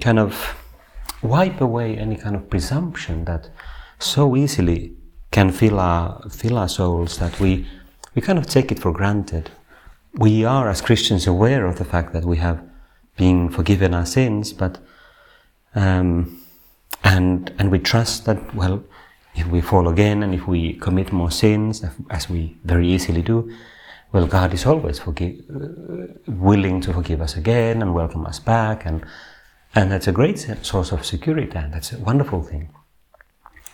kind 0.00 0.18
of 0.18 0.56
wipe 1.22 1.60
away 1.60 1.96
any 1.96 2.16
kind 2.16 2.36
of 2.36 2.48
presumption 2.48 3.24
that 3.24 3.50
so 3.98 4.36
easily 4.36 4.92
can 5.30 5.50
fill 5.50 5.78
our 5.78 6.22
fill 6.30 6.58
our 6.58 6.68
souls 6.68 7.18
that 7.18 7.38
we 7.40 7.66
we 8.14 8.22
kind 8.22 8.38
of 8.38 8.46
take 8.46 8.72
it 8.72 8.78
for 8.78 8.92
granted. 8.92 9.50
We 10.14 10.44
are 10.44 10.68
as 10.68 10.80
Christians 10.80 11.26
aware 11.26 11.66
of 11.66 11.76
the 11.76 11.84
fact 11.84 12.12
that 12.12 12.24
we 12.24 12.38
have 12.38 12.60
been 13.16 13.50
forgiven 13.50 13.94
our 13.94 14.06
sins, 14.06 14.52
but 14.52 14.78
um, 15.74 16.42
and 17.04 17.52
and 17.58 17.70
we 17.70 17.78
trust 17.78 18.24
that 18.24 18.54
well, 18.54 18.82
if 19.34 19.46
we 19.46 19.60
fall 19.60 19.88
again 19.88 20.22
and 20.22 20.34
if 20.34 20.46
we 20.46 20.74
commit 20.74 21.12
more 21.12 21.30
sins, 21.30 21.84
as 22.10 22.30
we 22.30 22.56
very 22.64 22.88
easily 22.88 23.22
do, 23.22 23.50
well, 24.12 24.26
God 24.26 24.54
is 24.54 24.66
always 24.66 24.98
forgive, 24.98 25.40
uh, 25.54 26.06
willing 26.26 26.80
to 26.80 26.92
forgive 26.92 27.20
us 27.20 27.36
again 27.36 27.82
and 27.82 27.94
welcome 27.94 28.24
us 28.26 28.40
back, 28.40 28.86
and 28.86 29.04
and 29.78 29.92
that's 29.92 30.08
a 30.08 30.12
great 30.12 30.38
source 30.62 30.90
of 30.90 31.06
security, 31.06 31.56
and 31.56 31.72
that's 31.72 31.92
a 31.92 31.98
wonderful 31.98 32.42
thing. 32.42 32.68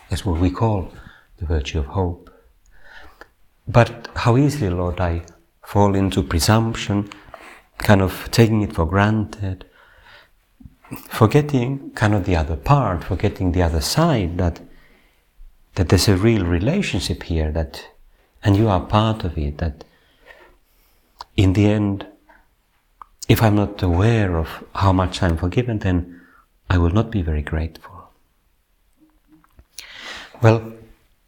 That's 0.07 0.23
what 0.23 0.39
we 0.39 0.51
call 0.51 0.91
the 1.37 1.47
virtue 1.47 1.79
of 1.79 1.87
hope. 1.87 2.29
But 3.67 4.07
how 4.15 4.37
easily, 4.37 4.69
Lord, 4.69 4.99
I 4.99 5.23
fall 5.63 5.95
into 5.95 6.21
presumption, 6.21 7.09
kind 7.79 8.03
of 8.03 8.29
taking 8.29 8.61
it 8.61 8.71
for 8.71 8.85
granted, 8.85 9.65
forgetting 11.09 11.89
kind 11.95 12.13
of 12.13 12.25
the 12.25 12.35
other 12.35 12.55
part, 12.55 13.03
forgetting 13.03 13.53
the 13.53 13.63
other 13.63 13.81
side 13.81 14.37
that 14.37 14.61
that 15.73 15.89
there's 15.89 16.07
a 16.07 16.15
real 16.15 16.45
relationship 16.45 17.23
here 17.23 17.51
that 17.51 17.83
and 18.43 18.55
you 18.55 18.69
are 18.69 18.85
part 18.85 19.23
of 19.23 19.37
it 19.39 19.57
that 19.57 19.83
in 21.35 21.53
the 21.53 21.65
end 21.65 22.05
if 23.27 23.41
I'm 23.41 23.55
not 23.55 23.81
aware 23.81 24.37
of 24.37 24.63
how 24.73 24.93
much 24.93 25.23
I'm 25.23 25.37
forgiven 25.37 25.79
then 25.79 26.21
I 26.69 26.77
will 26.77 26.91
not 26.91 27.11
be 27.11 27.21
very 27.21 27.41
grateful. 27.41 28.09
Well, 30.41 30.73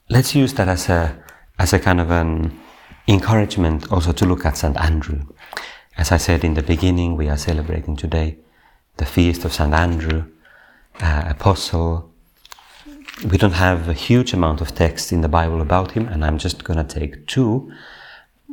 let's 0.10 0.36
use 0.36 0.54
that 0.56 0.68
as 0.68 0.90
a 0.90 1.18
as 1.60 1.74
a 1.74 1.80
kind 1.80 2.00
of 2.00 2.12
an 2.12 2.60
encouragement 3.08 3.92
also 3.92 4.12
to 4.12 4.26
look 4.26 4.46
at 4.46 4.58
St. 4.58 4.78
Andrew. 4.78 5.22
As 5.98 6.12
I 6.12 6.18
said 6.18 6.44
in 6.44 6.54
the 6.54 6.62
beginning, 6.62 7.16
we 7.16 7.30
are 7.30 7.38
celebrating 7.38 7.96
today 7.96 8.38
the 8.98 9.06
feast 9.06 9.46
of 9.46 9.54
St. 9.54 9.74
Andrew, 9.74 10.26
uh, 11.02 11.24
apostle. 11.28 12.12
We 13.32 13.38
don't 13.38 13.54
have 13.54 13.90
a 13.90 13.94
huge 13.94 14.34
amount 14.34 14.62
of 14.62 14.76
text 14.76 15.12
in 15.12 15.22
the 15.22 15.28
Bible 15.28 15.62
about 15.62 15.92
him, 15.92 16.08
and 16.08 16.24
I'm 16.24 16.38
just 16.38 16.64
going 16.64 16.78
to 16.78 17.00
take 17.00 17.26
two. 17.26 17.72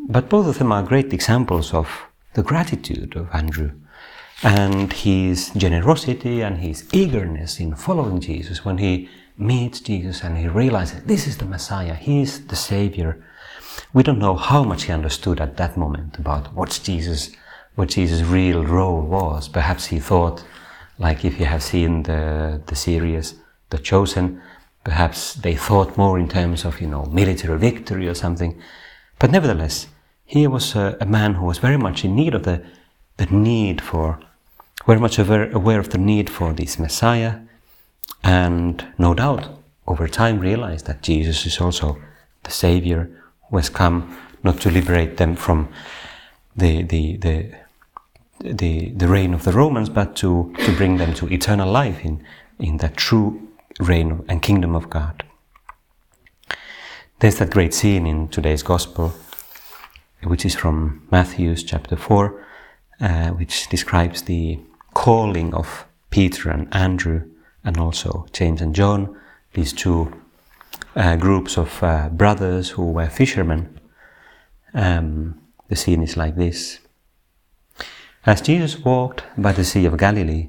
But 0.09 0.31
both 0.31 0.47
of 0.47 0.59
them 0.59 0.73
are 0.73 0.83
great 0.83 1.13
examples 1.13 1.75
of 1.75 1.89
the 2.35 2.43
gratitude 2.43 3.17
of 3.17 3.29
Andrew 3.33 3.73
and 4.43 4.93
his 4.93 5.51
generosity 5.57 6.43
and 6.43 6.59
his 6.59 6.87
eagerness 6.93 7.61
in 7.61 7.75
following 7.75 8.21
Jesus 8.21 8.65
when 8.65 8.79
he 8.79 9.09
meets 9.39 9.81
Jesus 9.81 10.23
and 10.23 10.37
he 10.37 10.49
realizes 10.49 11.03
this 11.05 11.27
is 11.27 11.39
the 11.39 11.45
Messiah, 11.45 11.95
he 11.95 12.23
is 12.23 12.47
the 12.47 12.57
Savior. 12.57 13.25
We 13.93 14.03
don't 14.03 14.19
know 14.19 14.35
how 14.37 14.63
much 14.65 14.85
he 14.85 14.93
understood 14.93 15.41
at 15.41 15.57
that 15.57 15.77
moment 15.77 16.19
about 16.19 16.55
what 16.55 16.81
Jesus, 16.83 17.31
what 17.75 17.89
Jesus' 17.89 18.23
real 18.23 18.65
role 18.65 19.01
was. 19.03 19.49
Perhaps 19.49 19.87
he 19.87 19.99
thought, 19.99 20.45
like 20.99 21.25
if 21.25 21.41
you 21.41 21.47
have 21.47 21.63
seen 21.63 22.03
the, 22.05 22.61
the 22.67 22.77
series 22.77 23.35
The 23.71 23.79
Chosen, 23.79 24.41
perhaps 24.85 25.35
they 25.35 25.55
thought 25.55 25.97
more 25.97 26.19
in 26.19 26.29
terms 26.29 26.65
of, 26.65 26.81
you 26.81 26.87
know, 26.87 27.05
military 27.07 27.59
victory 27.59 28.07
or 28.07 28.15
something. 28.15 28.61
But 29.19 29.31
nevertheless, 29.31 29.87
he 30.35 30.49
was 30.49 30.75
a, 30.75 30.97
a 31.01 31.07
man 31.07 31.35
who 31.35 31.47
was 31.47 31.59
very 31.59 31.77
much 31.77 32.05
in 32.05 32.17
need 32.17 32.35
of 32.35 32.43
the, 32.43 32.61
the 33.19 33.27
need 33.27 33.81
for, 33.81 34.19
very 34.85 34.99
much 34.99 35.17
aware, 35.17 35.49
aware 35.53 35.79
of 35.79 35.91
the 35.91 35.99
need 35.99 36.29
for 36.29 36.53
this 36.53 36.77
Messiah, 36.77 37.39
and 38.25 38.85
no 38.99 39.15
doubt 39.15 39.49
over 39.87 40.09
time 40.09 40.41
realized 40.41 40.87
that 40.87 41.03
Jesus 41.03 41.47
is 41.47 41.61
also 41.61 41.99
the 42.43 42.51
Savior 42.51 43.09
who 43.49 43.57
has 43.59 43.69
come 43.69 44.19
not 44.43 44.61
to 44.63 44.71
liberate 44.73 45.19
them 45.19 45.37
from 45.37 45.69
the, 46.57 46.83
the, 46.83 47.17
the, 47.19 47.55
the, 48.41 48.91
the 48.91 49.07
reign 49.07 49.35
of 49.35 49.45
the 49.45 49.53
Romans, 49.53 49.89
but 49.89 50.17
to, 50.17 50.53
to 50.65 50.73
bring 50.77 50.97
them 50.97 51.15
to 51.15 51.33
eternal 51.33 51.71
life 51.71 52.05
in, 52.05 52.25
in 52.59 52.79
that 52.79 52.97
true 52.97 53.41
reign 53.79 54.25
and 54.29 54.43
kingdom 54.43 54.75
of 54.75 54.91
God. 54.91 55.23
There's 57.21 57.39
that 57.39 57.51
great 57.51 57.73
scene 57.73 58.05
in 58.05 58.27
today's 58.29 58.65
Gospel, 58.65 59.15
which 60.27 60.45
is 60.45 60.55
from 60.55 61.07
Matthew's 61.11 61.63
chapter 61.63 61.97
4, 61.97 62.47
uh, 63.01 63.29
which 63.31 63.69
describes 63.69 64.23
the 64.23 64.59
calling 64.95 65.55
of 65.55 65.87
Peter 66.11 66.51
and 66.51 66.73
Andrew 66.75 67.29
and 67.65 67.79
also 67.79 68.27
James 68.33 68.61
and 68.61 68.75
John, 68.75 69.19
these 69.55 69.73
two 69.73 70.13
uh, 70.97 71.17
groups 71.17 71.57
of 71.57 71.83
uh, 71.83 72.09
brothers 72.11 72.71
who 72.71 72.93
were 72.93 73.09
fishermen. 73.09 73.81
Um, 74.73 75.41
the 75.69 75.77
scene 75.77 76.03
is 76.03 76.17
like 76.17 76.37
this. 76.37 76.81
As 78.27 78.41
Jesus 78.41 78.79
walked 78.79 79.25
by 79.37 79.53
the 79.53 79.65
Sea 79.65 79.87
of 79.87 79.99
Galilee, 79.99 80.49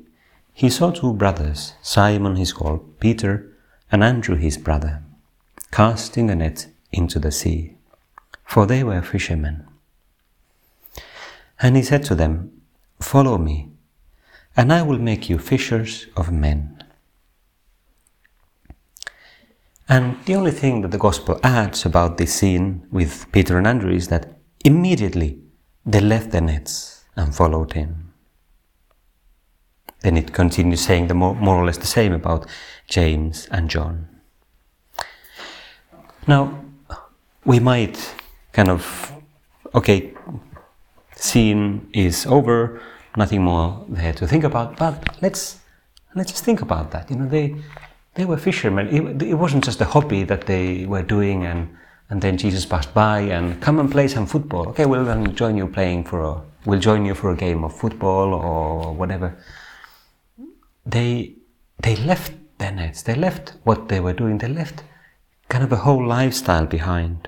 he 0.53 0.69
saw 0.69 0.91
two 0.91 1.13
brothers, 1.13 1.73
Simon 1.81 2.37
his 2.37 2.53
called 2.53 2.99
Peter, 2.99 3.51
and 3.91 4.03
Andrew 4.03 4.35
his 4.35 4.57
brother, 4.57 5.03
casting 5.71 6.29
a 6.29 6.35
net 6.35 6.67
into 6.91 7.19
the 7.19 7.31
sea, 7.31 7.74
for 8.45 8.65
they 8.65 8.83
were 8.83 9.01
fishermen. 9.01 9.67
And 11.61 11.75
he 11.75 11.83
said 11.83 12.03
to 12.05 12.15
them, 12.15 12.61
Follow 13.01 13.37
me, 13.37 13.69
and 14.55 14.71
I 14.71 14.81
will 14.81 14.99
make 14.99 15.29
you 15.29 15.37
fishers 15.37 16.07
of 16.15 16.31
men. 16.31 16.83
And 19.87 20.17
the 20.25 20.35
only 20.35 20.51
thing 20.51 20.81
that 20.81 20.91
the 20.91 20.97
Gospel 20.97 21.39
adds 21.43 21.85
about 21.85 22.17
this 22.17 22.33
scene 22.33 22.87
with 22.91 23.31
Peter 23.31 23.57
and 23.57 23.67
Andrew 23.67 23.91
is 23.93 24.07
that 24.07 24.39
immediately 24.63 25.39
they 25.85 25.99
left 25.99 26.31
their 26.31 26.41
nets 26.41 27.03
and 27.15 27.35
followed 27.35 27.73
him. 27.73 28.05
then 30.05 30.17
it 30.17 30.33
continues 30.33 30.81
saying 30.81 31.07
the 31.07 31.15
more, 31.15 31.33
more 31.33 31.55
or 31.55 31.65
less 31.65 31.77
the 31.79 31.87
same 31.87 32.13
about 32.13 32.45
James 32.87 33.47
and 33.49 33.71
John. 33.71 34.07
Now, 36.27 36.63
we 37.43 37.59
might 37.59 38.13
kind 38.55 38.69
of, 38.69 39.11
okay, 39.73 40.13
scene 41.15 41.89
is 41.91 42.25
over, 42.25 42.81
nothing 43.17 43.41
more 43.43 43.85
there 43.89 44.13
to 44.13 44.25
think 44.25 44.45
about, 44.45 44.77
but 44.77 44.95
let's, 45.21 45.59
let's 46.15 46.31
just 46.31 46.45
think 46.45 46.61
about 46.61 46.91
that. 46.91 47.11
You 47.11 47.17
know, 47.17 47.27
they, 47.27 47.55
they 48.13 48.23
were 48.23 48.37
fishermen. 48.37 48.87
It, 48.87 49.21
it 49.21 49.33
wasn't 49.33 49.65
just 49.65 49.81
a 49.81 49.85
hobby 49.85 50.23
that 50.23 50.45
they 50.47 50.85
were 50.85 51.03
doing 51.03 51.45
and, 51.45 51.75
and 52.09 52.21
then 52.21 52.37
Jesus 52.37 52.65
passed 52.65 52.93
by 52.93 53.19
and 53.19 53.61
come 53.61 53.77
and 53.77 53.91
play 53.91 54.07
some 54.07 54.25
football. 54.25 54.69
Okay, 54.69 54.85
we'll 54.85 55.25
join 55.33 55.57
you 55.57 55.67
playing 55.67 56.05
for 56.05 56.21
a, 56.21 56.41
we'll 56.65 56.79
join 56.79 57.05
you 57.05 57.13
for 57.13 57.31
a 57.31 57.35
game 57.35 57.65
of 57.65 57.75
football 57.75 58.33
or 58.33 58.93
whatever. 58.93 59.37
They, 60.85 61.33
they 61.79 61.97
left 61.97 62.31
their 62.57 62.71
nets. 62.71 63.01
They 63.01 63.15
left 63.15 63.55
what 63.63 63.89
they 63.89 63.99
were 63.99 64.13
doing. 64.13 64.37
They 64.37 64.47
left 64.47 64.83
kind 65.49 65.63
of 65.63 65.73
a 65.73 65.77
whole 65.77 66.07
lifestyle 66.07 66.65
behind. 66.65 67.27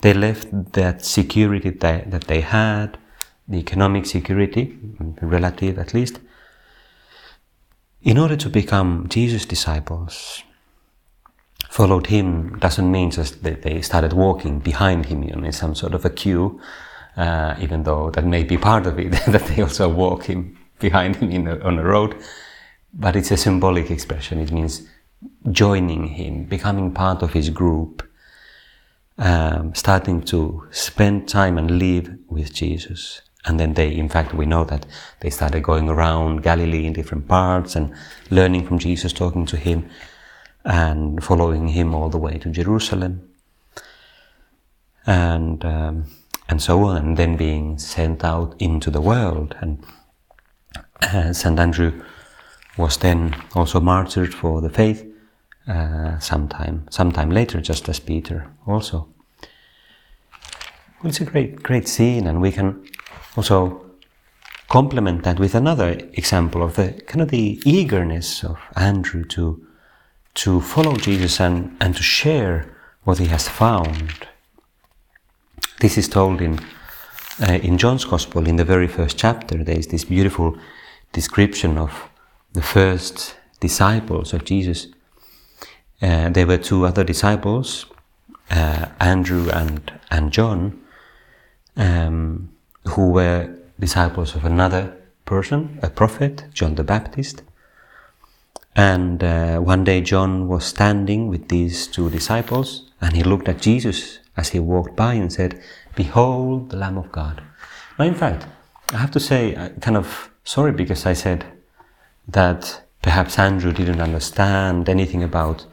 They 0.00 0.12
left 0.12 0.72
that 0.72 1.04
security 1.04 1.70
that, 1.70 2.10
that 2.10 2.24
they 2.24 2.42
had, 2.42 2.98
the 3.48 3.58
economic 3.58 4.06
security, 4.06 4.78
relative 5.20 5.78
at 5.78 5.94
least, 5.94 6.20
in 8.02 8.18
order 8.18 8.36
to 8.36 8.48
become 8.48 9.06
Jesus' 9.08 9.46
disciples. 9.46 10.42
Followed 11.70 12.06
him 12.06 12.58
doesn't 12.58 12.90
mean 12.90 13.10
just 13.10 13.42
that 13.42 13.62
they 13.62 13.82
started 13.82 14.12
walking 14.12 14.60
behind 14.60 15.06
him 15.06 15.22
in 15.22 15.52
some 15.52 15.74
sort 15.74 15.94
of 15.94 16.04
a 16.04 16.10
queue, 16.10 16.60
uh, 17.16 17.54
even 17.60 17.82
though 17.82 18.10
that 18.10 18.24
may 18.24 18.44
be 18.44 18.56
part 18.56 18.86
of 18.86 18.98
it, 18.98 19.10
that 19.26 19.46
they 19.46 19.62
also 19.62 19.88
walk 19.88 20.24
him 20.24 20.56
behind 20.78 21.16
him 21.16 21.46
a, 21.46 21.58
on 21.60 21.78
a 21.78 21.84
road. 21.84 22.16
But 22.92 23.16
it's 23.16 23.30
a 23.30 23.36
symbolic 23.36 23.90
expression. 23.90 24.38
It 24.40 24.52
means 24.52 24.88
joining 25.50 26.08
him, 26.08 26.44
becoming 26.44 26.92
part 26.92 27.22
of 27.22 27.32
his 27.32 27.50
group, 27.50 28.02
um, 29.18 29.74
starting 29.74 30.22
to 30.22 30.66
spend 30.70 31.28
time 31.28 31.58
and 31.58 31.78
live 31.78 32.16
with 32.28 32.52
Jesus. 32.52 33.22
And 33.44 33.60
then 33.60 33.74
they, 33.74 33.94
in 33.94 34.08
fact, 34.08 34.34
we 34.34 34.44
know 34.44 34.64
that 34.64 34.86
they 35.20 35.30
started 35.30 35.62
going 35.62 35.88
around 35.88 36.42
Galilee 36.42 36.84
in 36.84 36.92
different 36.92 37.28
parts 37.28 37.76
and 37.76 37.94
learning 38.30 38.66
from 38.66 38.78
Jesus, 38.78 39.12
talking 39.12 39.46
to 39.46 39.56
him, 39.56 39.88
and 40.64 41.22
following 41.22 41.68
him 41.68 41.94
all 41.94 42.08
the 42.08 42.18
way 42.18 42.38
to 42.38 42.50
Jerusalem, 42.50 43.30
and 45.06 45.64
um, 45.64 46.06
and 46.48 46.60
so 46.60 46.82
on, 46.84 46.96
and 46.96 47.16
then 47.16 47.36
being 47.36 47.78
sent 47.78 48.24
out 48.24 48.56
into 48.58 48.90
the 48.90 49.00
world. 49.00 49.54
And 49.60 49.84
uh, 51.02 51.32
Saint 51.32 51.60
Andrew 51.60 52.02
was 52.76 52.96
then 52.96 53.36
also 53.54 53.78
martyred 53.78 54.34
for 54.34 54.60
the 54.60 54.70
faith 54.70 55.06
uh, 55.68 56.18
sometime, 56.18 56.86
sometime 56.90 57.30
later, 57.30 57.60
just 57.60 57.88
as 57.88 58.00
Peter 58.00 58.46
also. 58.66 59.08
It's 61.04 61.20
a 61.20 61.24
great, 61.24 61.62
great 61.62 61.88
scene, 61.88 62.26
and 62.26 62.40
we 62.40 62.52
can 62.52 62.84
also 63.36 63.84
complement 64.68 65.22
that 65.24 65.38
with 65.38 65.54
another 65.54 65.98
example 66.14 66.62
of 66.62 66.74
the 66.74 66.92
kind 67.06 67.22
of 67.22 67.28
the 67.28 67.60
eagerness 67.64 68.44
of 68.44 68.58
Andrew 68.74 69.24
to 69.24 69.62
to 70.34 70.60
follow 70.60 70.96
Jesus 70.96 71.40
and, 71.40 71.76
and 71.80 71.96
to 71.96 72.02
share 72.02 72.76
what 73.04 73.18
he 73.18 73.26
has 73.26 73.48
found. 73.48 74.28
This 75.80 75.96
is 75.96 76.08
told 76.08 76.40
in 76.40 76.60
uh, 77.40 77.58
in 77.62 77.78
John's 77.78 78.04
Gospel 78.04 78.46
in 78.46 78.56
the 78.56 78.64
very 78.64 78.88
first 78.88 79.18
chapter. 79.18 79.62
There 79.62 79.78
is 79.78 79.88
this 79.88 80.04
beautiful 80.04 80.56
description 81.12 81.78
of 81.78 82.08
the 82.52 82.62
first 82.62 83.36
disciples 83.60 84.32
of 84.32 84.44
Jesus 84.44 84.88
uh, 86.02 86.28
there 86.30 86.46
were 86.46 86.58
two 86.58 86.84
other 86.84 87.04
disciples, 87.04 87.86
uh, 88.50 88.86
Andrew 89.00 89.48
and, 89.50 89.92
and 90.10 90.32
John, 90.32 90.80
um, 91.76 92.50
who 92.84 93.10
were 93.12 93.54
disciples 93.78 94.34
of 94.34 94.44
another 94.44 94.96
person, 95.24 95.78
a 95.82 95.90
prophet, 95.90 96.44
John 96.52 96.74
the 96.74 96.84
Baptist. 96.84 97.42
And 98.74 99.24
uh, 99.24 99.58
one 99.58 99.84
day 99.84 100.02
John 100.02 100.48
was 100.48 100.64
standing 100.66 101.28
with 101.28 101.48
these 101.48 101.86
two 101.86 102.10
disciples 102.10 102.90
and 103.00 103.16
he 103.16 103.22
looked 103.22 103.48
at 103.48 103.60
Jesus 103.60 104.18
as 104.36 104.50
he 104.50 104.58
walked 104.58 104.96
by 104.96 105.14
and 105.14 105.32
said, 105.32 105.62
Behold 105.94 106.70
the 106.70 106.76
Lamb 106.76 106.98
of 106.98 107.10
God. 107.10 107.42
Now, 107.98 108.04
in 108.04 108.14
fact, 108.14 108.46
I 108.92 108.98
have 108.98 109.10
to 109.12 109.20
say, 109.20 109.56
I 109.56 109.70
kind 109.80 109.96
of 109.96 110.30
sorry 110.44 110.72
because 110.72 111.06
I 111.06 111.14
said 111.14 111.44
that 112.28 112.82
perhaps 113.02 113.38
Andrew 113.38 113.72
didn't 113.72 114.00
understand 114.00 114.88
anything 114.88 115.22
about 115.22 115.66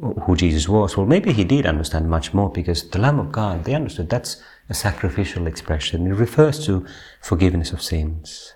who 0.00 0.36
Jesus 0.36 0.68
was. 0.68 0.96
Well, 0.96 1.06
maybe 1.06 1.32
he 1.32 1.44
did 1.44 1.66
understand 1.66 2.10
much 2.10 2.34
more 2.34 2.50
because 2.50 2.88
the 2.90 2.98
Lamb 2.98 3.18
of 3.18 3.32
God, 3.32 3.64
they 3.64 3.74
understood 3.74 4.10
that's 4.10 4.42
a 4.68 4.74
sacrificial 4.74 5.46
expression. 5.46 6.06
It 6.06 6.14
refers 6.14 6.64
to 6.66 6.86
forgiveness 7.20 7.72
of 7.72 7.82
sins, 7.82 8.52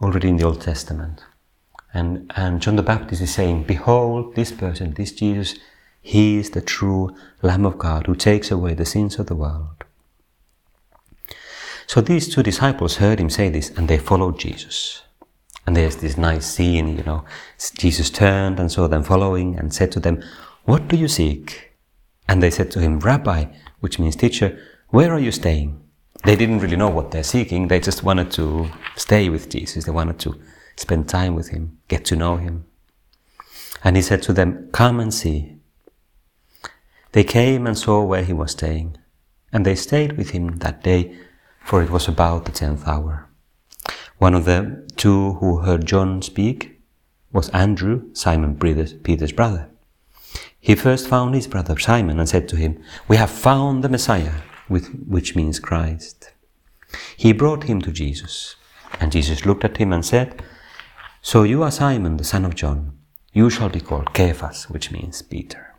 already 0.00 0.28
in 0.28 0.36
the 0.36 0.46
Old 0.46 0.60
Testament. 0.60 1.24
And, 1.92 2.32
and 2.36 2.60
John 2.60 2.76
the 2.76 2.82
Baptist 2.82 3.22
is 3.22 3.34
saying, 3.34 3.64
Behold, 3.64 4.34
this 4.34 4.52
person, 4.52 4.94
this 4.94 5.12
Jesus, 5.12 5.56
he 6.00 6.38
is 6.38 6.50
the 6.50 6.60
true 6.60 7.14
Lamb 7.42 7.66
of 7.66 7.78
God 7.78 8.06
who 8.06 8.14
takes 8.14 8.50
away 8.50 8.74
the 8.74 8.86
sins 8.86 9.18
of 9.18 9.26
the 9.26 9.34
world. 9.34 9.84
So 11.86 12.00
these 12.00 12.32
two 12.32 12.42
disciples 12.42 12.96
heard 12.96 13.18
him 13.18 13.30
say 13.30 13.48
this 13.48 13.70
and 13.70 13.88
they 13.88 13.98
followed 13.98 14.38
Jesus. 14.38 15.02
And 15.68 15.76
there's 15.76 15.96
this 15.96 16.16
nice 16.16 16.46
scene, 16.46 16.96
you 16.96 17.04
know. 17.04 17.26
Jesus 17.76 18.08
turned 18.08 18.58
and 18.58 18.72
saw 18.72 18.88
them 18.88 19.04
following 19.04 19.54
and 19.58 19.70
said 19.70 19.92
to 19.92 20.00
them, 20.00 20.24
What 20.64 20.88
do 20.88 20.96
you 20.96 21.08
seek? 21.08 21.72
And 22.26 22.42
they 22.42 22.48
said 22.48 22.70
to 22.70 22.80
him, 22.80 23.00
Rabbi, 23.00 23.44
which 23.80 23.98
means 23.98 24.16
teacher, 24.16 24.58
where 24.88 25.12
are 25.12 25.18
you 25.18 25.30
staying? 25.30 25.78
They 26.24 26.36
didn't 26.36 26.60
really 26.60 26.78
know 26.78 26.88
what 26.88 27.10
they're 27.10 27.22
seeking. 27.22 27.68
They 27.68 27.80
just 27.80 28.02
wanted 28.02 28.30
to 28.30 28.70
stay 28.96 29.28
with 29.28 29.50
Jesus. 29.50 29.84
They 29.84 29.92
wanted 29.92 30.18
to 30.20 30.40
spend 30.76 31.06
time 31.06 31.34
with 31.34 31.50
him, 31.50 31.76
get 31.86 32.06
to 32.06 32.16
know 32.16 32.38
him. 32.38 32.64
And 33.84 33.94
he 33.94 34.00
said 34.00 34.22
to 34.22 34.32
them, 34.32 34.70
Come 34.72 35.00
and 35.00 35.12
see. 35.12 35.58
They 37.12 37.24
came 37.24 37.66
and 37.66 37.76
saw 37.76 38.02
where 38.02 38.24
he 38.24 38.32
was 38.32 38.52
staying, 38.52 38.96
and 39.52 39.66
they 39.66 39.74
stayed 39.74 40.16
with 40.16 40.30
him 40.30 40.60
that 40.60 40.82
day, 40.82 41.14
for 41.62 41.82
it 41.82 41.90
was 41.90 42.08
about 42.08 42.46
the 42.46 42.52
tenth 42.52 42.88
hour. 42.88 43.27
One 44.18 44.34
of 44.34 44.46
the 44.46 44.84
two 44.96 45.34
who 45.34 45.58
heard 45.58 45.86
John 45.86 46.22
speak 46.22 46.80
was 47.32 47.50
Andrew, 47.50 48.12
Simon 48.14 48.56
Peter's 48.58 49.32
brother. 49.32 49.68
He 50.58 50.74
first 50.74 51.06
found 51.06 51.36
his 51.36 51.46
brother 51.46 51.78
Simon 51.78 52.18
and 52.18 52.28
said 52.28 52.48
to 52.48 52.56
him, 52.56 52.82
We 53.06 53.16
have 53.16 53.30
found 53.30 53.84
the 53.84 53.88
Messiah, 53.88 54.40
which 54.66 55.36
means 55.36 55.60
Christ. 55.60 56.32
He 57.16 57.32
brought 57.32 57.64
him 57.64 57.80
to 57.82 57.92
Jesus, 57.92 58.56
and 58.98 59.12
Jesus 59.12 59.46
looked 59.46 59.64
at 59.64 59.76
him 59.76 59.92
and 59.92 60.04
said, 60.04 60.42
So 61.22 61.44
you 61.44 61.62
are 61.62 61.70
Simon, 61.70 62.16
the 62.16 62.24
son 62.24 62.44
of 62.44 62.56
John. 62.56 62.98
You 63.32 63.50
shall 63.50 63.68
be 63.68 63.80
called 63.80 64.10
Cephas, 64.16 64.68
which 64.68 64.90
means 64.90 65.22
Peter. 65.22 65.74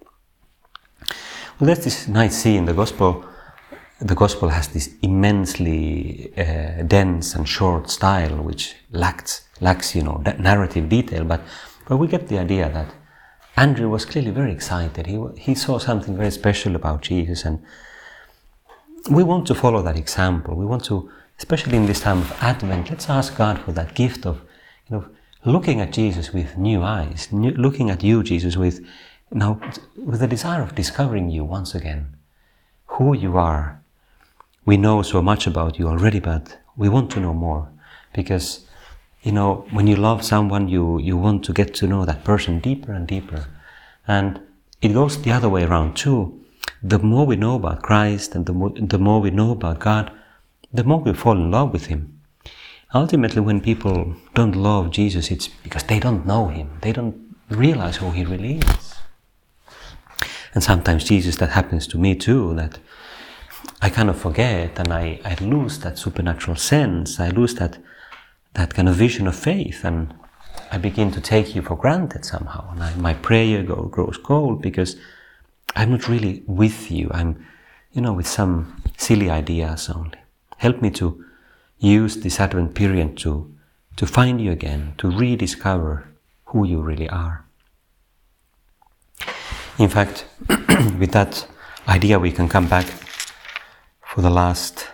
Well, 1.60 1.68
there's 1.68 1.84
this 1.84 2.08
nice 2.08 2.42
scene 2.42 2.60
in 2.60 2.66
the 2.66 2.74
Gospel 2.74 3.26
the 4.02 4.16
gospel 4.16 4.50
has 4.50 4.70
this 4.70 4.96
immensely 5.02 6.32
uh, 6.38 6.84
dense 6.84 7.36
and 7.36 7.48
short 7.48 7.90
style, 7.90 8.38
which 8.38 8.76
lacks, 8.92 9.48
lacks 9.60 9.96
you 9.96 10.04
know, 10.04 10.22
narrative 10.38 10.88
detail. 10.88 11.26
But, 11.26 11.42
but 11.88 11.98
we 11.98 12.08
get 12.08 12.28
the 12.28 12.40
idea 12.40 12.70
that 12.70 12.94
Andrew 13.58 13.90
was 13.90 14.06
clearly 14.06 14.32
very 14.32 14.54
excited. 14.54 15.08
He, 15.08 15.22
he 15.38 15.54
saw 15.54 15.80
something 15.80 16.16
very 16.16 16.32
special 16.32 16.76
about 16.76 17.02
Jesus, 17.02 17.44
and 17.44 17.62
we 19.12 19.24
want 19.24 19.48
to 19.48 19.56
follow 19.56 19.82
that 19.82 19.98
example. 19.98 20.56
We 20.56 20.66
want 20.66 20.86
to, 20.86 21.12
especially 21.38 21.76
in 21.76 21.86
this 21.86 22.00
time 22.00 22.20
of 22.20 22.32
Advent, 22.42 22.90
let's 22.90 23.10
ask 23.10 23.36
God 23.36 23.60
for 23.60 23.74
that 23.74 23.96
gift 23.96 24.26
of, 24.26 24.42
you 24.90 24.98
know, 24.98 25.06
looking 25.44 25.82
at 25.82 25.92
Jesus 25.92 26.32
with 26.32 26.58
new 26.58 26.84
eyes, 26.84 27.34
new, 27.34 27.52
looking 27.52 27.90
at 27.90 28.02
you, 28.02 28.24
Jesus, 28.24 28.56
with 28.56 28.86
now 29.32 29.60
with 29.98 30.22
the 30.22 30.28
desire 30.28 30.62
of 30.62 30.74
discovering 30.74 31.30
you 31.30 31.44
once 31.44 31.76
again, 31.76 32.16
who 32.88 33.16
you 33.16 33.38
are, 33.38 33.79
we 34.66 34.78
know 34.78 35.02
so 35.02 35.22
much 35.22 35.48
about 35.48 35.80
you 35.80 35.88
already, 35.88 36.20
but 36.20 36.58
we 36.76 36.90
want 36.90 37.12
to 37.12 37.20
know 37.20 37.34
more 37.34 37.70
because, 38.14 38.66
you 39.24 39.32
know, 39.32 39.66
when 39.72 39.88
you 39.88 39.96
love 39.96 40.24
someone, 40.24 40.68
you, 40.68 41.00
you 41.00 41.18
want 41.18 41.44
to 41.46 41.54
get 41.54 41.74
to 41.76 41.88
know 41.88 42.06
that 42.06 42.24
person 42.24 42.60
deeper 42.60 42.94
and 42.94 43.08
deeper. 43.08 43.46
And 44.08 44.42
it 44.82 44.90
goes 44.90 45.22
the 45.22 45.32
other 45.32 45.50
way 45.50 45.64
around 45.64 45.96
too. 45.96 46.40
The 46.82 47.00
more 47.00 47.26
we 47.26 47.36
know 47.36 47.56
about 47.56 47.84
Christ 47.84 48.36
and 48.36 48.46
the 48.46 48.54
more, 48.54 48.72
the 48.72 48.98
more 48.98 49.20
we 49.20 49.32
know 49.32 49.52
about 49.52 49.80
God, 49.80 50.12
the 50.74 50.84
more 50.84 51.00
we 51.00 51.14
fall 51.14 51.34
in 51.34 51.52
love 51.52 51.74
with 51.74 51.88
Him. 51.88 52.20
Ultimately, 52.94 53.42
when 53.42 53.62
people 53.62 54.16
don't 54.34 54.56
love 54.56 54.92
Jesus, 54.92 55.30
it's 55.30 55.48
because 55.48 55.84
they 55.84 56.00
don't 56.00 56.26
know 56.26 56.48
Him. 56.48 56.80
They 56.82 56.94
don't 56.94 57.36
realize 57.50 57.98
who 57.98 58.12
He 58.12 58.24
really 58.24 58.60
is. 58.60 58.96
And 60.54 60.64
sometimes, 60.64 61.04
Jesus, 61.04 61.36
that 61.38 61.50
happens 61.50 61.86
to 61.88 61.98
me 61.98 62.16
too, 62.16 62.56
that 62.56 62.80
I 63.82 63.90
kind 63.90 64.10
of 64.10 64.20
forget 64.20 64.78
and 64.80 64.92
I, 64.92 65.20
I 65.24 65.36
lose 65.44 65.80
that 65.80 65.98
supernatural 65.98 66.58
sense. 66.58 67.20
I 67.20 67.30
lose 67.30 67.56
that, 67.56 67.78
that 68.54 68.74
kind 68.74 68.90
of 68.90 68.96
vision 68.96 69.28
of 69.28 69.36
faith, 69.36 69.86
and 69.86 70.14
I 70.72 70.78
begin 70.78 71.12
to 71.12 71.22
take 71.22 71.56
you 71.56 71.62
for 71.62 71.76
granted 71.78 72.26
somehow, 72.26 72.72
and 72.72 72.84
I, 72.84 72.94
my 72.96 73.14
prayer 73.14 73.64
go, 73.64 73.84
grows 73.84 74.18
cold 74.18 74.62
because 74.62 74.98
I'm 75.76 75.92
not 75.92 76.10
really 76.10 76.44
with 76.46 76.92
you. 76.92 77.10
I'm, 77.14 77.46
you 77.94 78.02
know, 78.02 78.14
with 78.14 78.28
some 78.28 78.82
silly 78.98 79.30
ideas 79.30 79.90
only. 79.90 80.20
Help 80.58 80.82
me 80.82 80.90
to 80.92 81.24
use 81.80 82.18
this 82.18 82.40
Advent 82.40 82.76
period 82.76 83.18
to 83.20 83.56
to 83.96 84.06
find 84.06 84.40
you 84.40 84.50
again, 84.50 84.94
to 84.98 85.12
rediscover 85.12 86.08
who 86.46 86.66
you 86.66 86.80
really 86.80 87.10
are. 87.10 87.44
In 89.78 89.90
fact, 89.90 90.26
with 90.98 91.12
that 91.12 91.46
idea, 91.86 92.18
we 92.18 92.32
can 92.32 92.48
come 92.48 92.68
back 92.68 92.86
for 94.10 94.22
the 94.22 94.30
last 94.30 94.88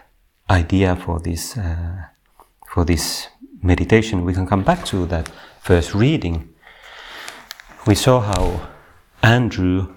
idea 0.49 0.95
for 0.95 1.19
this 1.19 1.57
uh, 1.57 2.03
for 2.67 2.83
this 2.83 3.29
meditation. 3.61 4.25
We 4.25 4.33
can 4.33 4.45
come 4.45 4.63
back 4.63 4.85
to 4.85 5.05
that 5.05 5.29
first 5.61 5.95
reading. 5.95 6.49
We 7.87 7.95
saw 7.95 8.19
how 8.19 8.67
Andrew 9.23 9.87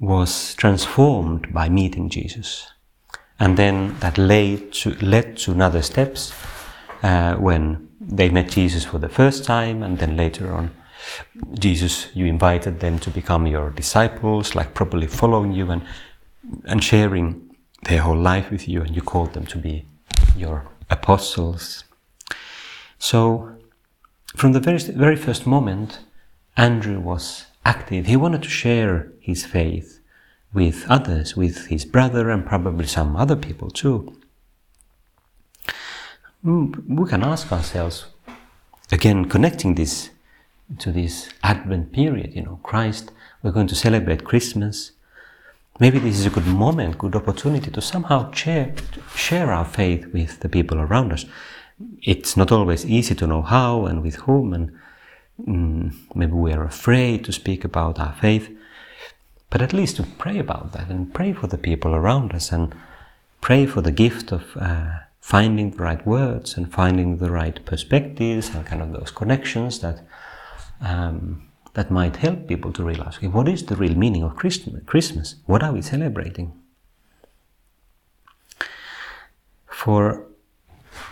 was 0.00 0.54
transformed 0.54 1.52
by 1.52 1.68
meeting 1.68 2.08
Jesus, 2.08 2.66
and 3.38 3.56
then 3.56 3.96
that 4.00 4.18
led 4.18 4.72
to 4.72 4.90
led 5.00 5.36
to 5.38 5.52
another 5.52 5.82
steps 5.82 6.32
uh, 7.02 7.34
when 7.36 7.88
they 8.00 8.28
met 8.28 8.50
Jesus 8.50 8.84
for 8.84 8.98
the 8.98 9.08
first 9.08 9.44
time, 9.44 9.84
and 9.84 9.98
then 9.98 10.16
later 10.16 10.52
on, 10.52 10.70
Jesus, 11.54 12.08
you 12.12 12.26
invited 12.26 12.80
them 12.80 12.98
to 12.98 13.10
become 13.10 13.46
your 13.46 13.70
disciples, 13.70 14.54
like 14.54 14.74
properly 14.74 15.06
following 15.06 15.52
you 15.52 15.70
and, 15.70 15.82
and 16.64 16.82
sharing 16.82 17.47
their 17.82 18.02
whole 18.02 18.16
life 18.16 18.50
with 18.50 18.68
you, 18.68 18.82
and 18.82 18.94
you 18.94 19.02
called 19.02 19.34
them 19.34 19.46
to 19.46 19.58
be 19.58 19.84
your 20.36 20.66
apostles. 20.90 21.84
So, 22.98 23.56
from 24.36 24.52
the 24.52 24.60
very, 24.60 24.78
very 24.78 25.16
first 25.16 25.46
moment, 25.46 26.00
Andrew 26.56 27.00
was 27.00 27.46
active. 27.64 28.06
He 28.06 28.16
wanted 28.16 28.42
to 28.42 28.48
share 28.48 29.12
his 29.20 29.46
faith 29.46 30.00
with 30.52 30.86
others, 30.88 31.36
with 31.36 31.66
his 31.66 31.84
brother, 31.84 32.30
and 32.30 32.44
probably 32.44 32.86
some 32.86 33.16
other 33.16 33.36
people 33.36 33.70
too. 33.70 34.16
Mm, 36.44 36.86
we 36.88 37.08
can 37.08 37.22
ask 37.22 37.50
ourselves, 37.52 38.06
again, 38.90 39.28
connecting 39.28 39.74
this 39.74 40.10
to 40.78 40.92
this 40.92 41.30
Advent 41.42 41.92
period, 41.92 42.34
you 42.34 42.42
know, 42.42 42.60
Christ, 42.62 43.10
we're 43.42 43.52
going 43.52 43.66
to 43.68 43.74
celebrate 43.74 44.24
Christmas. 44.24 44.92
Maybe 45.78 45.98
this 45.98 46.18
is 46.18 46.26
a 46.26 46.30
good 46.30 46.46
moment, 46.46 46.98
good 46.98 47.14
opportunity 47.14 47.70
to 47.70 47.80
somehow 47.80 48.32
share, 48.32 48.74
share 49.14 49.52
our 49.52 49.64
faith 49.64 50.06
with 50.12 50.40
the 50.40 50.48
people 50.48 50.80
around 50.80 51.12
us. 51.12 51.24
It's 52.02 52.36
not 52.36 52.50
always 52.50 52.84
easy 52.84 53.14
to 53.14 53.26
know 53.26 53.42
how 53.42 53.86
and 53.86 54.02
with 54.02 54.16
whom, 54.16 54.52
and 54.52 54.72
mm, 55.40 55.94
maybe 56.14 56.32
we 56.32 56.52
are 56.52 56.64
afraid 56.64 57.24
to 57.24 57.32
speak 57.32 57.64
about 57.64 58.00
our 58.00 58.14
faith, 58.20 58.50
but 59.50 59.62
at 59.62 59.72
least 59.72 59.96
to 59.96 60.02
pray 60.02 60.38
about 60.38 60.72
that 60.72 60.88
and 60.88 61.14
pray 61.14 61.32
for 61.32 61.46
the 61.46 61.58
people 61.58 61.94
around 61.94 62.32
us 62.32 62.50
and 62.50 62.74
pray 63.40 63.66
for 63.66 63.80
the 63.80 63.92
gift 63.92 64.32
of. 64.32 64.56
Uh, 64.56 64.98
finding 65.20 65.72
the 65.72 65.82
right 65.82 66.06
words 66.06 66.56
and 66.56 66.72
finding 66.72 67.18
the 67.18 67.30
right 67.30 67.62
perspectives 67.66 68.48
and 68.54 68.64
kind 68.64 68.80
of 68.80 68.92
those 68.92 69.10
connections 69.10 69.80
that 69.80 70.00
um, 70.80 71.47
that 71.78 71.92
might 71.92 72.16
help 72.16 72.48
people 72.48 72.72
to 72.72 72.82
realize 72.82 73.18
okay, 73.18 73.28
what 73.28 73.46
is 73.46 73.66
the 73.66 73.76
real 73.76 73.94
meaning 73.94 74.24
of 74.24 74.34
Christmas? 74.34 75.36
What 75.46 75.62
are 75.62 75.72
we 75.72 75.80
celebrating? 75.80 76.52
For 79.70 80.26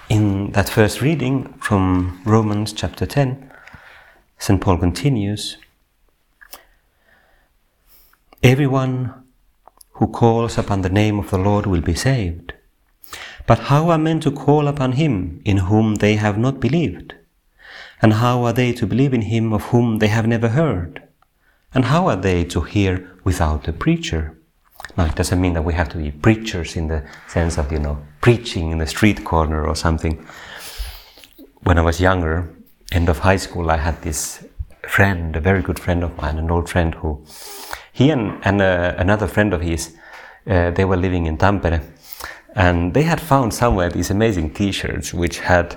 in 0.09 0.51
that 0.57 0.69
first 0.69 1.01
reading 1.01 1.55
from 1.61 2.21
Romans 2.25 2.73
chapter 2.73 3.07
10, 3.07 3.49
St. 4.39 4.61
Paul 4.61 4.79
continues 4.79 5.57
Everyone 8.43 9.15
who 9.93 10.09
calls 10.09 10.59
upon 10.59 10.83
the 10.83 10.91
name 10.91 11.21
of 11.21 11.31
the 11.31 11.39
Lord 11.39 11.67
will 11.67 11.81
be 11.81 11.95
saved. 11.95 12.55
But 13.47 13.61
how 13.71 13.91
are 13.91 13.99
men 13.99 14.19
to 14.19 14.33
call 14.33 14.67
upon 14.67 14.93
him 14.93 15.43
in 15.45 15.59
whom 15.69 15.95
they 15.95 16.17
have 16.17 16.37
not 16.37 16.59
believed? 16.59 17.15
And 18.03 18.15
how 18.15 18.45
are 18.45 18.53
they 18.53 18.73
to 18.75 18.87
believe 18.87 19.15
in 19.15 19.23
him 19.23 19.53
of 19.53 19.63
whom 19.65 19.99
they 19.99 20.09
have 20.09 20.27
never 20.27 20.49
heard? 20.49 21.03
And 21.75 21.87
how 21.87 22.09
are 22.09 22.17
they 22.17 22.45
to 22.45 22.61
hear 22.61 23.11
without 23.25 23.69
a 23.69 23.73
preacher? 23.73 24.39
Now, 24.97 25.07
it 25.07 25.15
doesn't 25.15 25.41
mean 25.41 25.55
that 25.55 25.65
we 25.65 25.75
have 25.75 25.89
to 25.91 25.99
be 25.99 26.11
preachers 26.11 26.77
in 26.77 26.89
the 26.89 27.03
sense 27.29 27.59
of, 27.59 27.73
you 27.73 27.79
know, 27.79 27.99
preaching 28.21 28.71
in 28.71 28.79
the 28.79 28.87
street 28.87 29.25
corner 29.25 29.67
or 29.67 29.75
something. 29.75 30.27
When 31.63 31.79
I 31.79 31.83
was 31.83 32.01
younger, 32.01 32.55
end 32.93 33.09
of 33.09 33.19
high 33.19 33.37
school, 33.37 33.71
I 33.71 33.79
had 33.79 34.01
this 34.03 34.45
friend, 34.87 35.35
a 35.35 35.41
very 35.41 35.63
good 35.63 35.79
friend 35.79 36.05
of 36.05 36.17
mine, 36.17 36.39
an 36.39 36.51
old 36.51 36.69
friend 36.69 36.95
who, 36.95 37.25
he 37.93 38.11
and, 38.11 38.41
and 38.45 38.61
uh, 38.61 38.95
another 38.99 39.27
friend 39.27 39.53
of 39.53 39.63
his, 39.63 39.97
uh, 40.47 40.71
they 40.71 40.85
were 40.85 40.97
living 40.97 41.27
in 41.27 41.37
Tampere 41.37 41.83
and 42.57 42.95
they 42.95 43.03
had 43.03 43.21
found 43.21 43.53
somewhere 43.53 43.91
these 43.91 44.11
amazing 44.11 44.53
t 44.53 44.73
shirts 44.73 45.13
which 45.13 45.41
had 45.41 45.77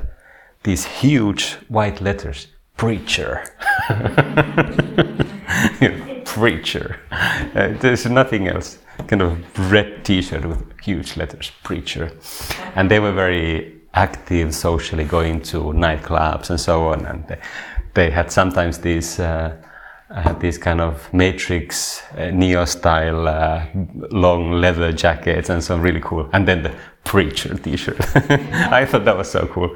these 0.64 0.86
huge 0.86 1.54
white 1.68 2.02
letters 2.02 2.48
preacher. 2.78 3.44
preacher. 6.26 7.00
Uh, 7.12 7.74
there's 7.80 8.06
nothing 8.06 8.48
else. 8.48 8.80
Kind 9.08 9.22
of 9.22 9.72
red 9.72 10.06
t 10.06 10.22
shirt 10.22 10.46
with 10.46 10.64
huge 10.82 11.18
letters 11.18 11.52
preacher. 11.64 12.12
And 12.76 12.92
they 12.92 13.00
were 13.00 13.12
very 13.12 13.82
active 13.94 14.54
socially, 14.54 15.04
going 15.04 15.42
to 15.42 15.58
nightclubs 15.74 16.50
and 16.50 16.60
so 16.60 16.88
on. 16.88 17.06
And 17.06 17.28
they, 17.28 17.40
they 17.94 18.10
had 18.10 18.32
sometimes 18.32 18.80
these. 18.80 19.20
Uh, 19.20 19.56
I 20.12 20.22
had 20.22 20.40
these 20.40 20.58
kind 20.58 20.82
of 20.82 21.14
Matrix 21.14 22.02
uh, 22.18 22.32
Neo 22.32 22.66
style 22.66 23.28
uh, 23.28 23.68
long 24.10 24.54
leather 24.54 24.92
jackets 24.92 25.50
and 25.50 25.64
some 25.64 25.82
really 25.82 26.00
cool. 26.00 26.28
And 26.34 26.48
then 26.48 26.64
the 26.64 26.74
preacher 27.04 27.56
T-shirt. 27.56 28.00
I 28.72 28.86
thought 28.86 29.06
that 29.06 29.16
was 29.16 29.30
so 29.30 29.46
cool. 29.48 29.76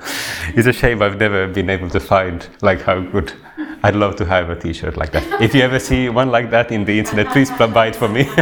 It's 0.55 0.65
a 0.65 0.73
shame 0.73 1.03
I've 1.03 1.19
never 1.19 1.47
been 1.47 1.69
able 1.69 1.89
to 1.91 1.99
find 1.99 2.47
like 2.61 2.81
how 2.81 2.99
good. 3.01 3.31
I'd 3.83 3.95
love 3.95 4.15
to 4.15 4.25
have 4.25 4.49
a 4.49 4.55
T-shirt 4.55 4.97
like 4.97 5.11
that. 5.11 5.41
If 5.41 5.53
you 5.53 5.61
ever 5.61 5.77
see 5.77 6.09
one 6.09 6.31
like 6.31 6.49
that 6.49 6.71
in 6.71 6.83
the 6.83 6.97
internet, 6.97 7.27
please 7.27 7.51
buy 7.51 7.87
it 7.87 7.95
for 7.95 8.07
me. 8.07 8.21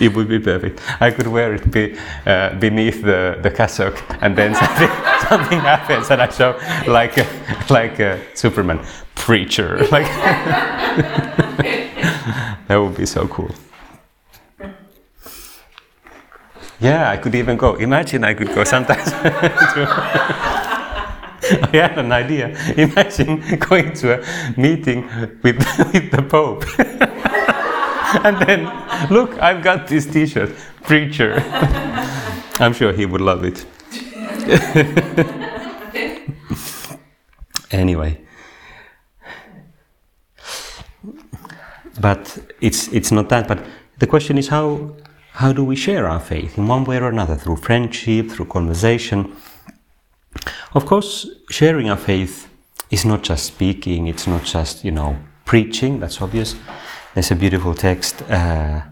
it 0.00 0.14
would 0.14 0.28
be 0.28 0.38
perfect. 0.38 0.80
I 1.00 1.10
could 1.10 1.26
wear 1.26 1.54
it 1.54 1.70
be, 1.70 1.98
uh, 2.24 2.54
beneath 2.54 3.02
the, 3.02 3.38
the 3.42 3.50
cassock, 3.50 4.02
and 4.22 4.36
then 4.36 4.54
something, 4.54 4.88
something 5.28 5.60
happens, 5.60 6.10
and 6.10 6.22
I 6.22 6.28
show 6.28 6.58
like 6.86 7.18
a, 7.18 7.26
like 7.68 7.98
a 8.00 8.20
Superman 8.34 8.80
preacher. 9.14 9.78
Like 9.90 10.06
that 12.68 12.76
would 12.76 12.96
be 12.96 13.06
so 13.06 13.26
cool. 13.28 13.50
Yeah, 16.80 17.10
I 17.10 17.16
could 17.16 17.34
even 17.34 17.56
go. 17.56 17.74
Imagine 17.74 18.24
I 18.24 18.34
could 18.34 18.54
go 18.54 18.64
sometimes. 18.64 19.12
I 21.42 21.68
had 21.72 21.98
an 21.98 22.12
idea. 22.12 22.56
Imagine 22.76 23.42
going 23.58 23.92
to 23.94 24.20
a 24.20 24.24
meeting 24.56 25.08
with, 25.42 25.58
with 25.92 26.10
the 26.10 26.22
Pope. 26.22 26.64
and 28.24 28.36
then, 28.46 28.64
look, 29.10 29.38
I've 29.42 29.62
got 29.62 29.88
this 29.88 30.06
t 30.06 30.26
shirt, 30.26 30.50
Preacher. 30.82 31.42
I'm 32.60 32.72
sure 32.72 32.92
he 32.92 33.06
would 33.06 33.20
love 33.20 33.44
it. 33.44 33.66
anyway. 37.70 38.20
But 42.00 42.38
it's, 42.60 42.88
it's 42.88 43.12
not 43.12 43.28
that. 43.28 43.48
But 43.48 43.64
the 43.98 44.06
question 44.06 44.38
is 44.38 44.48
how, 44.48 44.96
how 45.32 45.52
do 45.52 45.64
we 45.64 45.76
share 45.76 46.08
our 46.08 46.20
faith 46.20 46.56
in 46.56 46.66
one 46.66 46.84
way 46.84 46.98
or 46.98 47.08
another? 47.08 47.36
Through 47.36 47.56
friendship, 47.56 48.30
through 48.30 48.46
conversation. 48.46 49.36
Of 50.74 50.86
course, 50.86 51.28
sharing 51.50 51.90
our 51.90 51.96
faith 51.96 52.48
is 52.90 53.04
not 53.04 53.22
just 53.22 53.46
speaking, 53.46 54.06
it's 54.06 54.26
not 54.26 54.44
just, 54.44 54.84
you 54.84 54.90
know, 54.90 55.16
preaching, 55.44 56.00
that's 56.00 56.22
obvious. 56.22 56.54
There's 57.14 57.30
a 57.30 57.36
beautiful 57.36 57.74
text. 57.74 58.22
Uh, 58.22 58.82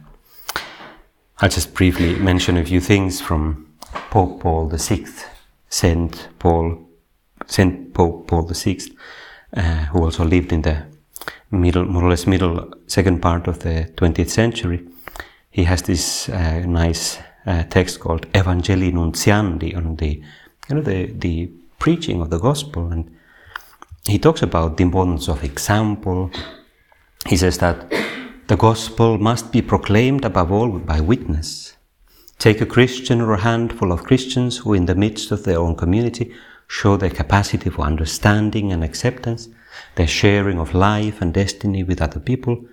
I'll 1.39 1.49
just 1.49 1.75
briefly 1.75 2.17
mention 2.17 2.57
a 2.57 2.65
few 2.65 2.81
things 2.81 3.21
from 3.21 3.69
Pope 4.11 4.41
Paul 4.41 4.69
VI, 4.69 5.07
Saint 5.69 6.29
Paul, 6.39 6.89
Saint 7.47 7.93
Pope 7.93 8.27
Paul 8.27 8.47
VI, 8.47 8.79
uh, 9.57 9.87
who 9.87 10.05
also 10.05 10.25
lived 10.25 10.53
in 10.53 10.63
the 10.63 10.87
middle, 11.51 11.85
more 11.85 12.05
or 12.05 12.11
less 12.11 12.27
middle 12.27 12.73
second 12.87 13.21
part 13.21 13.47
of 13.47 13.61
the 13.61 13.91
20th 13.97 14.31
century. 14.31 14.87
He 15.51 15.65
has 15.65 15.83
this 15.83 16.29
uh, 16.29 16.61
nice 16.67 17.19
uh, 17.47 17.65
text 17.65 18.01
called 18.01 18.31
Evangelii 18.33 18.93
Nuntiandi 18.93 19.77
on 19.77 19.97
the, 19.97 20.23
you 20.69 20.77
know, 20.77 20.83
the, 20.83 21.07
the 21.07 21.51
preaching 21.79 22.21
of 22.21 22.31
the 22.31 22.39
gospel, 22.39 22.93
and 22.93 23.11
he 24.07 24.19
talks 24.19 24.43
about 24.43 24.77
the 24.77 24.83
importance 24.83 25.29
of 25.29 25.45
example. 25.45 26.31
He 27.27 27.37
says 27.37 27.59
that 27.59 27.93
the 28.47 28.57
gospel 28.57 29.19
must 29.19 29.53
be 29.53 29.63
proclaimed 29.63 30.25
above 30.25 30.51
all 30.51 30.79
by 30.79 31.01
witness. 31.01 31.78
Take 32.39 32.61
a 32.61 32.67
Christian 32.67 33.21
or 33.21 33.33
a 33.33 33.41
handful 33.41 33.91
of 33.91 34.05
Christians 34.05 34.59
who, 34.59 34.73
in 34.73 34.87
the 34.87 34.95
midst 34.95 35.33
of 35.33 35.43
their 35.43 35.59
own 35.59 35.75
community, 35.75 36.33
show 36.69 36.97
their 36.97 37.11
capacity 37.11 37.69
for 37.69 37.83
understanding 37.83 38.73
and 38.73 38.85
acceptance, 38.85 39.49
their 39.97 40.07
sharing 40.07 40.61
of 40.61 40.73
life 40.73 41.21
and 41.21 41.35
destiny 41.35 41.83
with 41.83 42.01
other 42.01 42.21
people, 42.21 42.65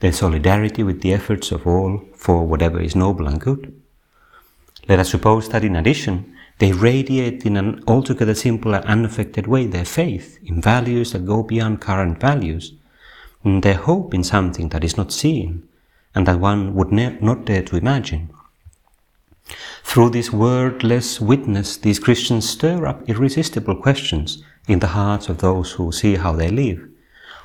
their 0.00 0.12
solidarity 0.12 0.82
with 0.82 1.02
the 1.02 1.12
efforts 1.12 1.52
of 1.52 1.68
all 1.68 2.02
for 2.16 2.44
whatever 2.44 2.80
is 2.80 2.96
noble 2.96 3.28
and 3.28 3.40
good. 3.40 3.80
Let 4.88 4.98
us 4.98 5.10
suppose 5.10 5.48
that 5.50 5.62
in 5.62 5.76
addition, 5.76 6.36
they 6.58 6.72
radiate 6.72 7.46
in 7.46 7.56
an 7.56 7.84
altogether 7.86 8.34
simple 8.34 8.74
and 8.74 8.84
unaffected 8.86 9.46
way 9.46 9.66
their 9.66 9.84
faith 9.84 10.38
in 10.44 10.60
values 10.60 11.12
that 11.12 11.26
go 11.26 11.44
beyond 11.44 11.80
current 11.80 12.18
values, 12.18 12.72
and 13.44 13.62
their 13.62 13.74
hope 13.74 14.14
in 14.14 14.24
something 14.24 14.70
that 14.70 14.82
is 14.82 14.96
not 14.96 15.12
seen 15.12 15.68
and 16.12 16.26
that 16.26 16.40
one 16.40 16.74
would 16.74 16.90
ne- 16.90 17.18
not 17.20 17.44
dare 17.44 17.62
to 17.62 17.76
imagine. 17.76 18.28
Through 19.84 20.10
this 20.10 20.32
wordless 20.32 21.20
witness, 21.20 21.76
these 21.76 21.98
Christians 21.98 22.48
stir 22.48 22.86
up 22.86 23.08
irresistible 23.08 23.76
questions 23.76 24.42
in 24.66 24.78
the 24.78 24.88
hearts 24.88 25.28
of 25.28 25.38
those 25.38 25.72
who 25.72 25.92
see 25.92 26.16
how 26.16 26.32
they 26.32 26.48
live. 26.48 26.88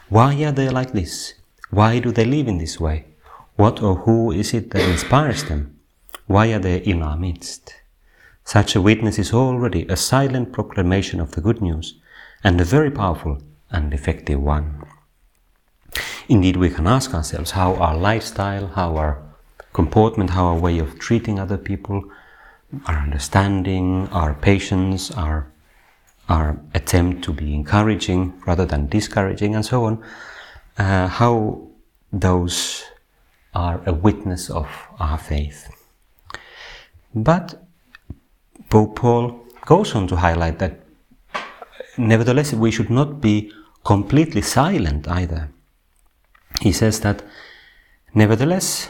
Why 0.10 0.34
are 0.44 0.52
they 0.52 0.70
like 0.70 0.94
this? 0.94 1.34
Why 1.70 2.00
do 2.00 2.12
they 2.12 2.26
live 2.26 2.48
in 2.48 2.58
this 2.58 2.80
way? 2.80 3.06
What 3.58 3.82
or 3.82 3.96
who 3.96 4.32
is 4.32 4.54
it 4.54 4.72
that 4.72 4.90
inspires 4.90 5.44
them? 5.44 5.80
Why 6.28 6.54
are 6.54 6.60
they 6.60 6.78
in 6.78 7.02
our 7.02 7.18
midst? 7.18 7.76
Such 8.46 8.76
a 8.76 8.82
witness 8.82 9.20
is 9.20 9.34
already 9.34 9.86
a 9.88 9.98
silent 9.98 10.54
proclamation 10.54 11.20
of 11.20 11.32
the 11.32 11.42
good 11.42 11.62
news, 11.62 11.96
and 12.44 12.62
a 12.62 12.64
very 12.64 12.92
powerful 12.92 13.42
and 13.72 13.94
effective 13.94 14.42
one. 14.42 14.86
Indeed, 16.30 16.56
we 16.56 16.70
can 16.70 16.88
ask 16.88 17.14
ourselves 17.14 17.52
how 17.52 17.76
our 17.76 17.98
lifestyle, 17.98 18.68
how 18.68 18.96
our 18.96 19.27
comportment, 19.78 20.32
how 20.32 20.46
our 20.48 20.60
way 20.68 20.80
of 20.80 20.98
treating 20.98 21.40
other 21.40 21.60
people, 21.70 21.98
our 22.88 23.00
understanding, 23.08 24.10
our 24.12 24.34
patience, 24.34 25.12
our, 25.12 25.40
our 26.30 26.60
attempt 26.74 27.24
to 27.26 27.32
be 27.32 27.54
encouraging 27.54 28.34
rather 28.48 28.66
than 28.66 28.88
discouraging, 28.88 29.54
and 29.54 29.64
so 29.64 29.86
on, 29.86 30.04
uh, 30.80 31.08
how 31.20 31.62
those 32.12 32.86
are 33.54 33.80
a 33.86 33.94
witness 33.94 34.50
of 34.50 34.68
our 35.00 35.20
faith. 35.20 35.70
But 37.14 37.46
Pope 38.72 38.96
Paul 38.96 39.24
goes 39.66 39.94
on 39.94 40.08
to 40.08 40.16
highlight 40.16 40.58
that 40.58 40.74
nevertheless 41.98 42.52
we 42.54 42.72
should 42.72 42.90
not 42.90 43.22
be 43.22 43.52
completely 43.86 44.42
silent 44.42 45.08
either. 45.08 45.50
He 46.62 46.72
says 46.72 47.00
that 47.02 47.22
nevertheless 48.16 48.90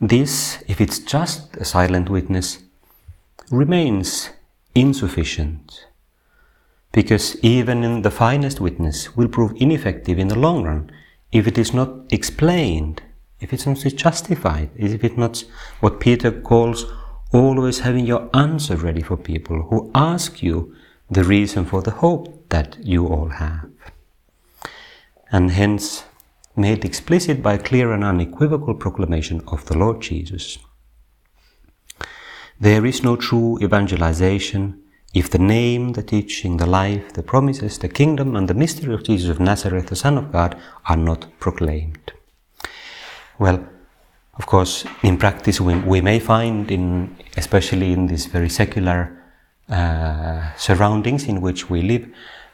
this, 0.00 0.62
if 0.68 0.80
it's 0.80 0.98
just 0.98 1.56
a 1.56 1.64
silent 1.64 2.10
witness, 2.10 2.58
remains 3.50 4.30
insufficient 4.74 5.86
because 6.92 7.36
even 7.42 8.02
the 8.02 8.10
finest 8.10 8.60
witness 8.60 9.16
will 9.16 9.28
prove 9.28 9.52
ineffective 9.56 10.18
in 10.18 10.28
the 10.28 10.38
long 10.38 10.64
run 10.64 10.90
if 11.32 11.46
it 11.46 11.58
is 11.58 11.74
not 11.74 11.90
explained, 12.10 13.02
if 13.40 13.52
it's 13.52 13.66
not 13.66 13.78
justified, 13.78 14.70
if 14.76 15.04
it's 15.04 15.16
not 15.16 15.44
what 15.80 16.00
Peter 16.00 16.30
calls 16.30 16.86
always 17.32 17.80
having 17.80 18.06
your 18.06 18.30
answer 18.32 18.76
ready 18.76 19.02
for 19.02 19.16
people 19.16 19.62
who 19.64 19.90
ask 19.94 20.42
you 20.42 20.74
the 21.10 21.24
reason 21.24 21.64
for 21.64 21.82
the 21.82 21.90
hope 21.90 22.48
that 22.48 22.76
you 22.80 23.06
all 23.06 23.28
have. 23.28 23.68
And 25.30 25.50
hence 25.50 26.04
made 26.56 26.84
explicit 26.84 27.42
by 27.42 27.58
clear 27.58 27.92
and 27.92 28.02
unequivocal 28.02 28.74
proclamation 28.74 29.42
of 29.48 29.66
the 29.66 29.76
Lord 29.76 30.00
Jesus. 30.00 30.58
There 32.58 32.86
is 32.86 33.02
no 33.02 33.16
true 33.16 33.58
evangelization 33.60 34.82
if 35.14 35.30
the 35.30 35.38
name, 35.38 35.92
the 35.92 36.02
teaching, 36.02 36.58
the 36.58 36.66
life, 36.66 37.12
the 37.14 37.22
promises, 37.22 37.78
the 37.78 37.88
kingdom, 37.88 38.36
and 38.36 38.48
the 38.48 38.54
mystery 38.54 38.92
of 38.92 39.04
Jesus 39.04 39.30
of 39.30 39.40
Nazareth, 39.40 39.86
the 39.86 39.96
Son 39.96 40.18
of 40.18 40.32
God, 40.32 40.56
are 40.86 40.96
not 40.96 41.26
proclaimed. 41.40 42.12
Well, 43.38 43.66
of 44.34 44.46
course, 44.46 44.84
in 45.02 45.16
practice, 45.16 45.60
we, 45.60 45.74
we 45.76 46.00
may 46.02 46.18
find, 46.18 46.70
in, 46.70 47.16
especially 47.36 47.92
in 47.92 48.06
these 48.06 48.26
very 48.26 48.50
secular 48.50 49.22
uh, 49.70 50.54
surroundings 50.56 51.24
in 51.24 51.40
which 51.40 51.70
we 51.70 51.80
live, 51.82 52.06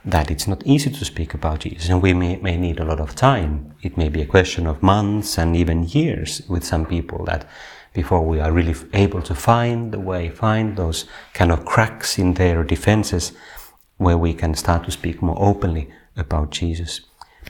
that 0.04 0.30
it's 0.30 0.48
not 0.48 0.66
easy 0.66 0.90
to 0.90 1.04
speak 1.04 1.32
about 1.34 1.60
Jesus, 1.60 1.88
and 1.88 2.02
we 2.02 2.12
may, 2.12 2.36
may 2.36 2.56
need 2.56 2.80
a 2.80 2.84
lot 2.84 3.00
of 3.00 3.14
time. 3.14 3.74
It 3.82 3.96
may 3.96 4.08
be 4.08 4.22
a 4.22 4.26
question 4.26 4.66
of 4.66 4.82
months 4.82 5.38
and 5.38 5.56
even 5.56 5.84
years 5.84 6.42
with 6.48 6.64
some 6.64 6.86
people 6.86 7.24
that 7.26 7.48
before 7.92 8.22
we 8.22 8.40
are 8.40 8.50
really 8.50 8.74
able 8.94 9.22
to 9.22 9.34
find 9.34 9.92
the 9.92 10.00
way, 10.00 10.28
find 10.28 10.76
those 10.76 11.04
kind 11.34 11.52
of 11.52 11.64
cracks 11.64 12.18
in 12.18 12.34
their 12.34 12.64
defenses 12.64 13.32
where 13.98 14.18
we 14.18 14.34
can 14.34 14.54
start 14.54 14.84
to 14.84 14.90
speak 14.90 15.22
more 15.22 15.36
openly 15.38 15.88
about 16.16 16.50
Jesus. 16.50 17.02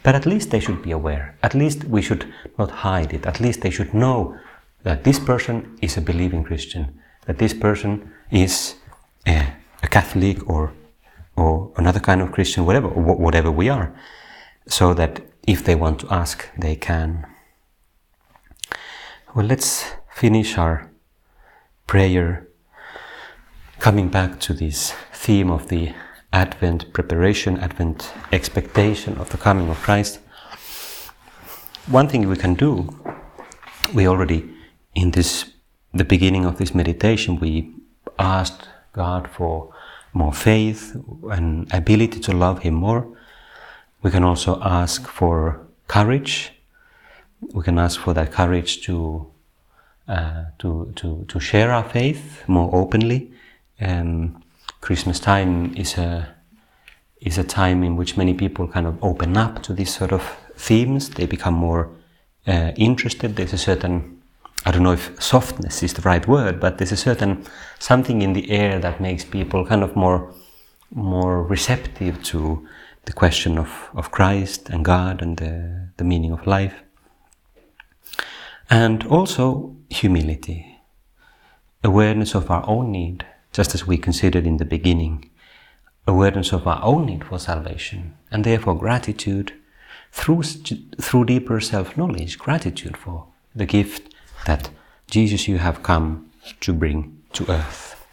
But 0.03 0.15
at 0.15 0.27
least 0.27 0.51
they 0.51 0.61
should 0.61 0.83
be 0.83 0.91
aware. 0.91 1.39
At 1.43 1.55
least 1.55 1.85
we 1.85 2.03
should 2.03 2.27
not 2.59 2.71
hide 2.71 3.13
it. 3.13 3.25
At 3.25 3.41
least 3.41 3.61
they 3.61 3.71
should 3.71 3.95
know 3.95 4.37
that 4.83 5.05
this 5.05 5.19
person 5.19 5.79
is 5.81 5.97
a 5.97 6.01
believing 6.01 6.45
Christian, 6.45 6.99
that 7.27 7.39
this 7.39 7.55
person 7.55 8.13
is 8.31 8.75
a, 9.27 9.53
a 9.83 9.89
Catholic 9.89 10.49
or 10.49 10.73
or 11.37 11.73
another 11.77 12.01
kind 12.01 12.21
of 12.21 12.33
Christian, 12.33 12.67
whatever 12.67 12.89
whatever 12.89 13.51
we 13.51 13.69
are, 13.69 13.95
so 14.67 14.95
that 14.95 15.21
if 15.47 15.65
they 15.65 15.75
want 15.75 16.01
to 16.01 16.13
ask, 16.13 16.49
they 16.59 16.77
can. 16.77 17.27
Well, 19.35 19.47
let's 19.47 19.85
finish 20.15 20.59
our 20.59 20.91
prayer 21.87 22.49
coming 23.79 24.09
back 24.09 24.39
to 24.41 24.53
this 24.55 24.93
theme 25.13 25.51
of 25.51 25.69
the 25.69 25.95
Advent 26.33 26.93
preparation, 26.93 27.59
Advent 27.59 28.13
expectation 28.31 29.19
of 29.19 29.31
the 29.31 29.39
coming 29.39 29.69
of 29.69 29.77
Christ. 29.79 30.21
One 31.89 32.09
thing 32.09 32.29
we 32.29 32.37
can 32.37 32.55
do, 32.55 32.89
we 33.93 34.07
already 34.07 34.49
in 34.95 35.11
this 35.11 35.53
the 35.93 36.05
beginning 36.05 36.47
of 36.47 36.57
this 36.59 36.75
meditation 36.75 37.39
we 37.39 37.75
asked 38.19 38.69
God 38.93 39.29
for 39.29 39.75
more 40.13 40.33
faith 40.33 40.97
and 41.31 41.73
ability 41.73 42.21
to 42.21 42.33
love 42.33 42.61
Him 42.61 42.75
more. 42.75 43.07
We 44.03 44.11
can 44.11 44.25
also 44.25 44.61
ask 44.63 45.07
for 45.07 45.61
courage. 45.89 46.53
We 47.53 47.63
can 47.63 47.79
ask 47.79 48.01
for 48.01 48.15
that 48.15 48.33
courage 48.33 48.85
to 48.87 49.27
uh, 50.09 50.45
to, 50.59 50.93
to, 50.97 51.25
to 51.29 51.41
share 51.41 51.71
our 51.71 51.85
faith 51.85 52.43
more 52.49 52.69
openly. 52.75 53.31
Um, 53.81 54.43
Christmas 54.81 55.21
time 55.21 55.75
is 55.77 55.97
a 55.97 56.35
is 57.21 57.39
a 57.39 57.45
time 57.45 57.85
in 57.85 57.97
which 57.97 58.17
many 58.17 58.35
people 58.35 58.67
kind 58.67 58.87
of 58.87 59.03
open 59.03 59.37
up 59.37 59.63
to 59.63 59.73
these 59.73 59.95
sort 59.95 60.13
of 60.13 60.23
themes. 60.57 61.11
They 61.11 61.27
become 61.27 61.55
more 61.55 61.89
uh, 62.47 62.73
interested. 62.77 63.37
There's 63.37 63.53
a 63.53 63.59
certain 63.59 64.22
I 64.65 64.71
don't 64.71 64.85
know 64.85 64.93
if 64.93 65.21
softness 65.21 65.83
is 65.83 65.95
the 65.95 66.03
right 66.03 66.27
word, 66.27 66.61
but 66.61 66.79
there's 66.79 66.93
a 66.93 66.97
certain 66.97 67.45
something 67.79 68.23
in 68.23 68.33
the 68.33 68.51
air 68.51 68.79
that 68.79 69.01
makes 69.01 69.25
people 69.25 69.67
kind 69.67 69.83
of 69.83 69.97
more 69.97 70.33
more 70.95 71.43
receptive 71.43 72.23
to 72.23 72.67
the 73.05 73.13
question 73.13 73.59
of, 73.59 73.91
of 73.95 74.11
Christ 74.11 74.69
and 74.69 74.85
God 74.85 75.23
and 75.23 75.37
the, 75.37 75.89
the 75.97 76.05
meaning 76.05 76.33
of 76.33 76.47
life. 76.47 76.83
And 78.71 79.07
also 79.07 79.77
humility, 79.91 80.81
awareness 81.83 82.35
of 82.35 82.51
our 82.51 82.65
own 82.69 82.93
need, 82.93 83.27
just 83.53 83.75
as 83.75 83.87
we 83.87 83.97
considered 83.97 84.47
in 84.47 84.59
the 84.59 84.65
beginning, 84.65 85.31
awareness 86.07 86.53
of 86.53 86.67
our 86.67 86.83
own 86.83 87.07
need 87.07 87.25
for 87.25 87.39
salvation, 87.39 88.17
and 88.31 88.45
therefore 88.45 88.79
gratitude 88.79 89.53
through, 90.13 90.43
through 90.43 91.25
deeper 91.25 91.61
self 91.61 91.97
knowledge, 91.97 92.39
gratitude 92.39 92.97
for 92.97 93.27
the 93.55 93.67
gift 93.67 94.12
that 94.47 94.71
Jesus 95.09 95.49
you 95.49 95.59
have 95.59 95.83
come 95.83 96.31
to 96.61 96.73
bring 96.73 97.23
to 97.35 97.51
earth. 97.51 98.07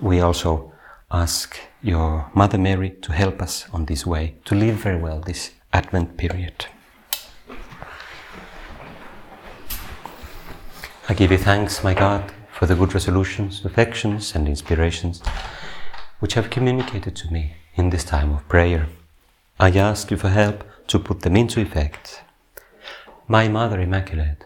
We 0.00 0.20
also 0.20 0.72
ask 1.10 1.58
your 1.82 2.30
Mother 2.34 2.58
Mary 2.58 2.90
to 3.02 3.12
help 3.12 3.40
us 3.40 3.66
on 3.72 3.84
this 3.84 4.06
way, 4.06 4.34
to 4.44 4.54
live 4.54 4.76
very 4.76 4.98
well 4.98 5.20
this 5.20 5.52
Advent 5.72 6.16
period. 6.16 6.66
I 11.08 11.14
give 11.14 11.30
you 11.30 11.38
thanks, 11.38 11.84
my 11.84 11.94
God, 11.94 12.32
for 12.52 12.66
the 12.66 12.74
good 12.74 12.92
resolutions, 12.94 13.64
affections, 13.64 14.34
and 14.34 14.48
inspirations 14.48 15.22
which 16.18 16.34
have 16.34 16.50
communicated 16.50 17.14
to 17.14 17.30
me 17.30 17.54
in 17.74 17.90
this 17.90 18.02
time 18.04 18.32
of 18.32 18.48
prayer. 18.48 18.88
I 19.60 19.70
ask 19.70 20.10
you 20.10 20.16
for 20.16 20.30
help 20.30 20.64
to 20.88 20.98
put 20.98 21.20
them 21.20 21.36
into 21.36 21.60
effect. 21.60 22.22
My 23.28 23.48
Mother 23.48 23.80
Immaculate, 23.80 24.45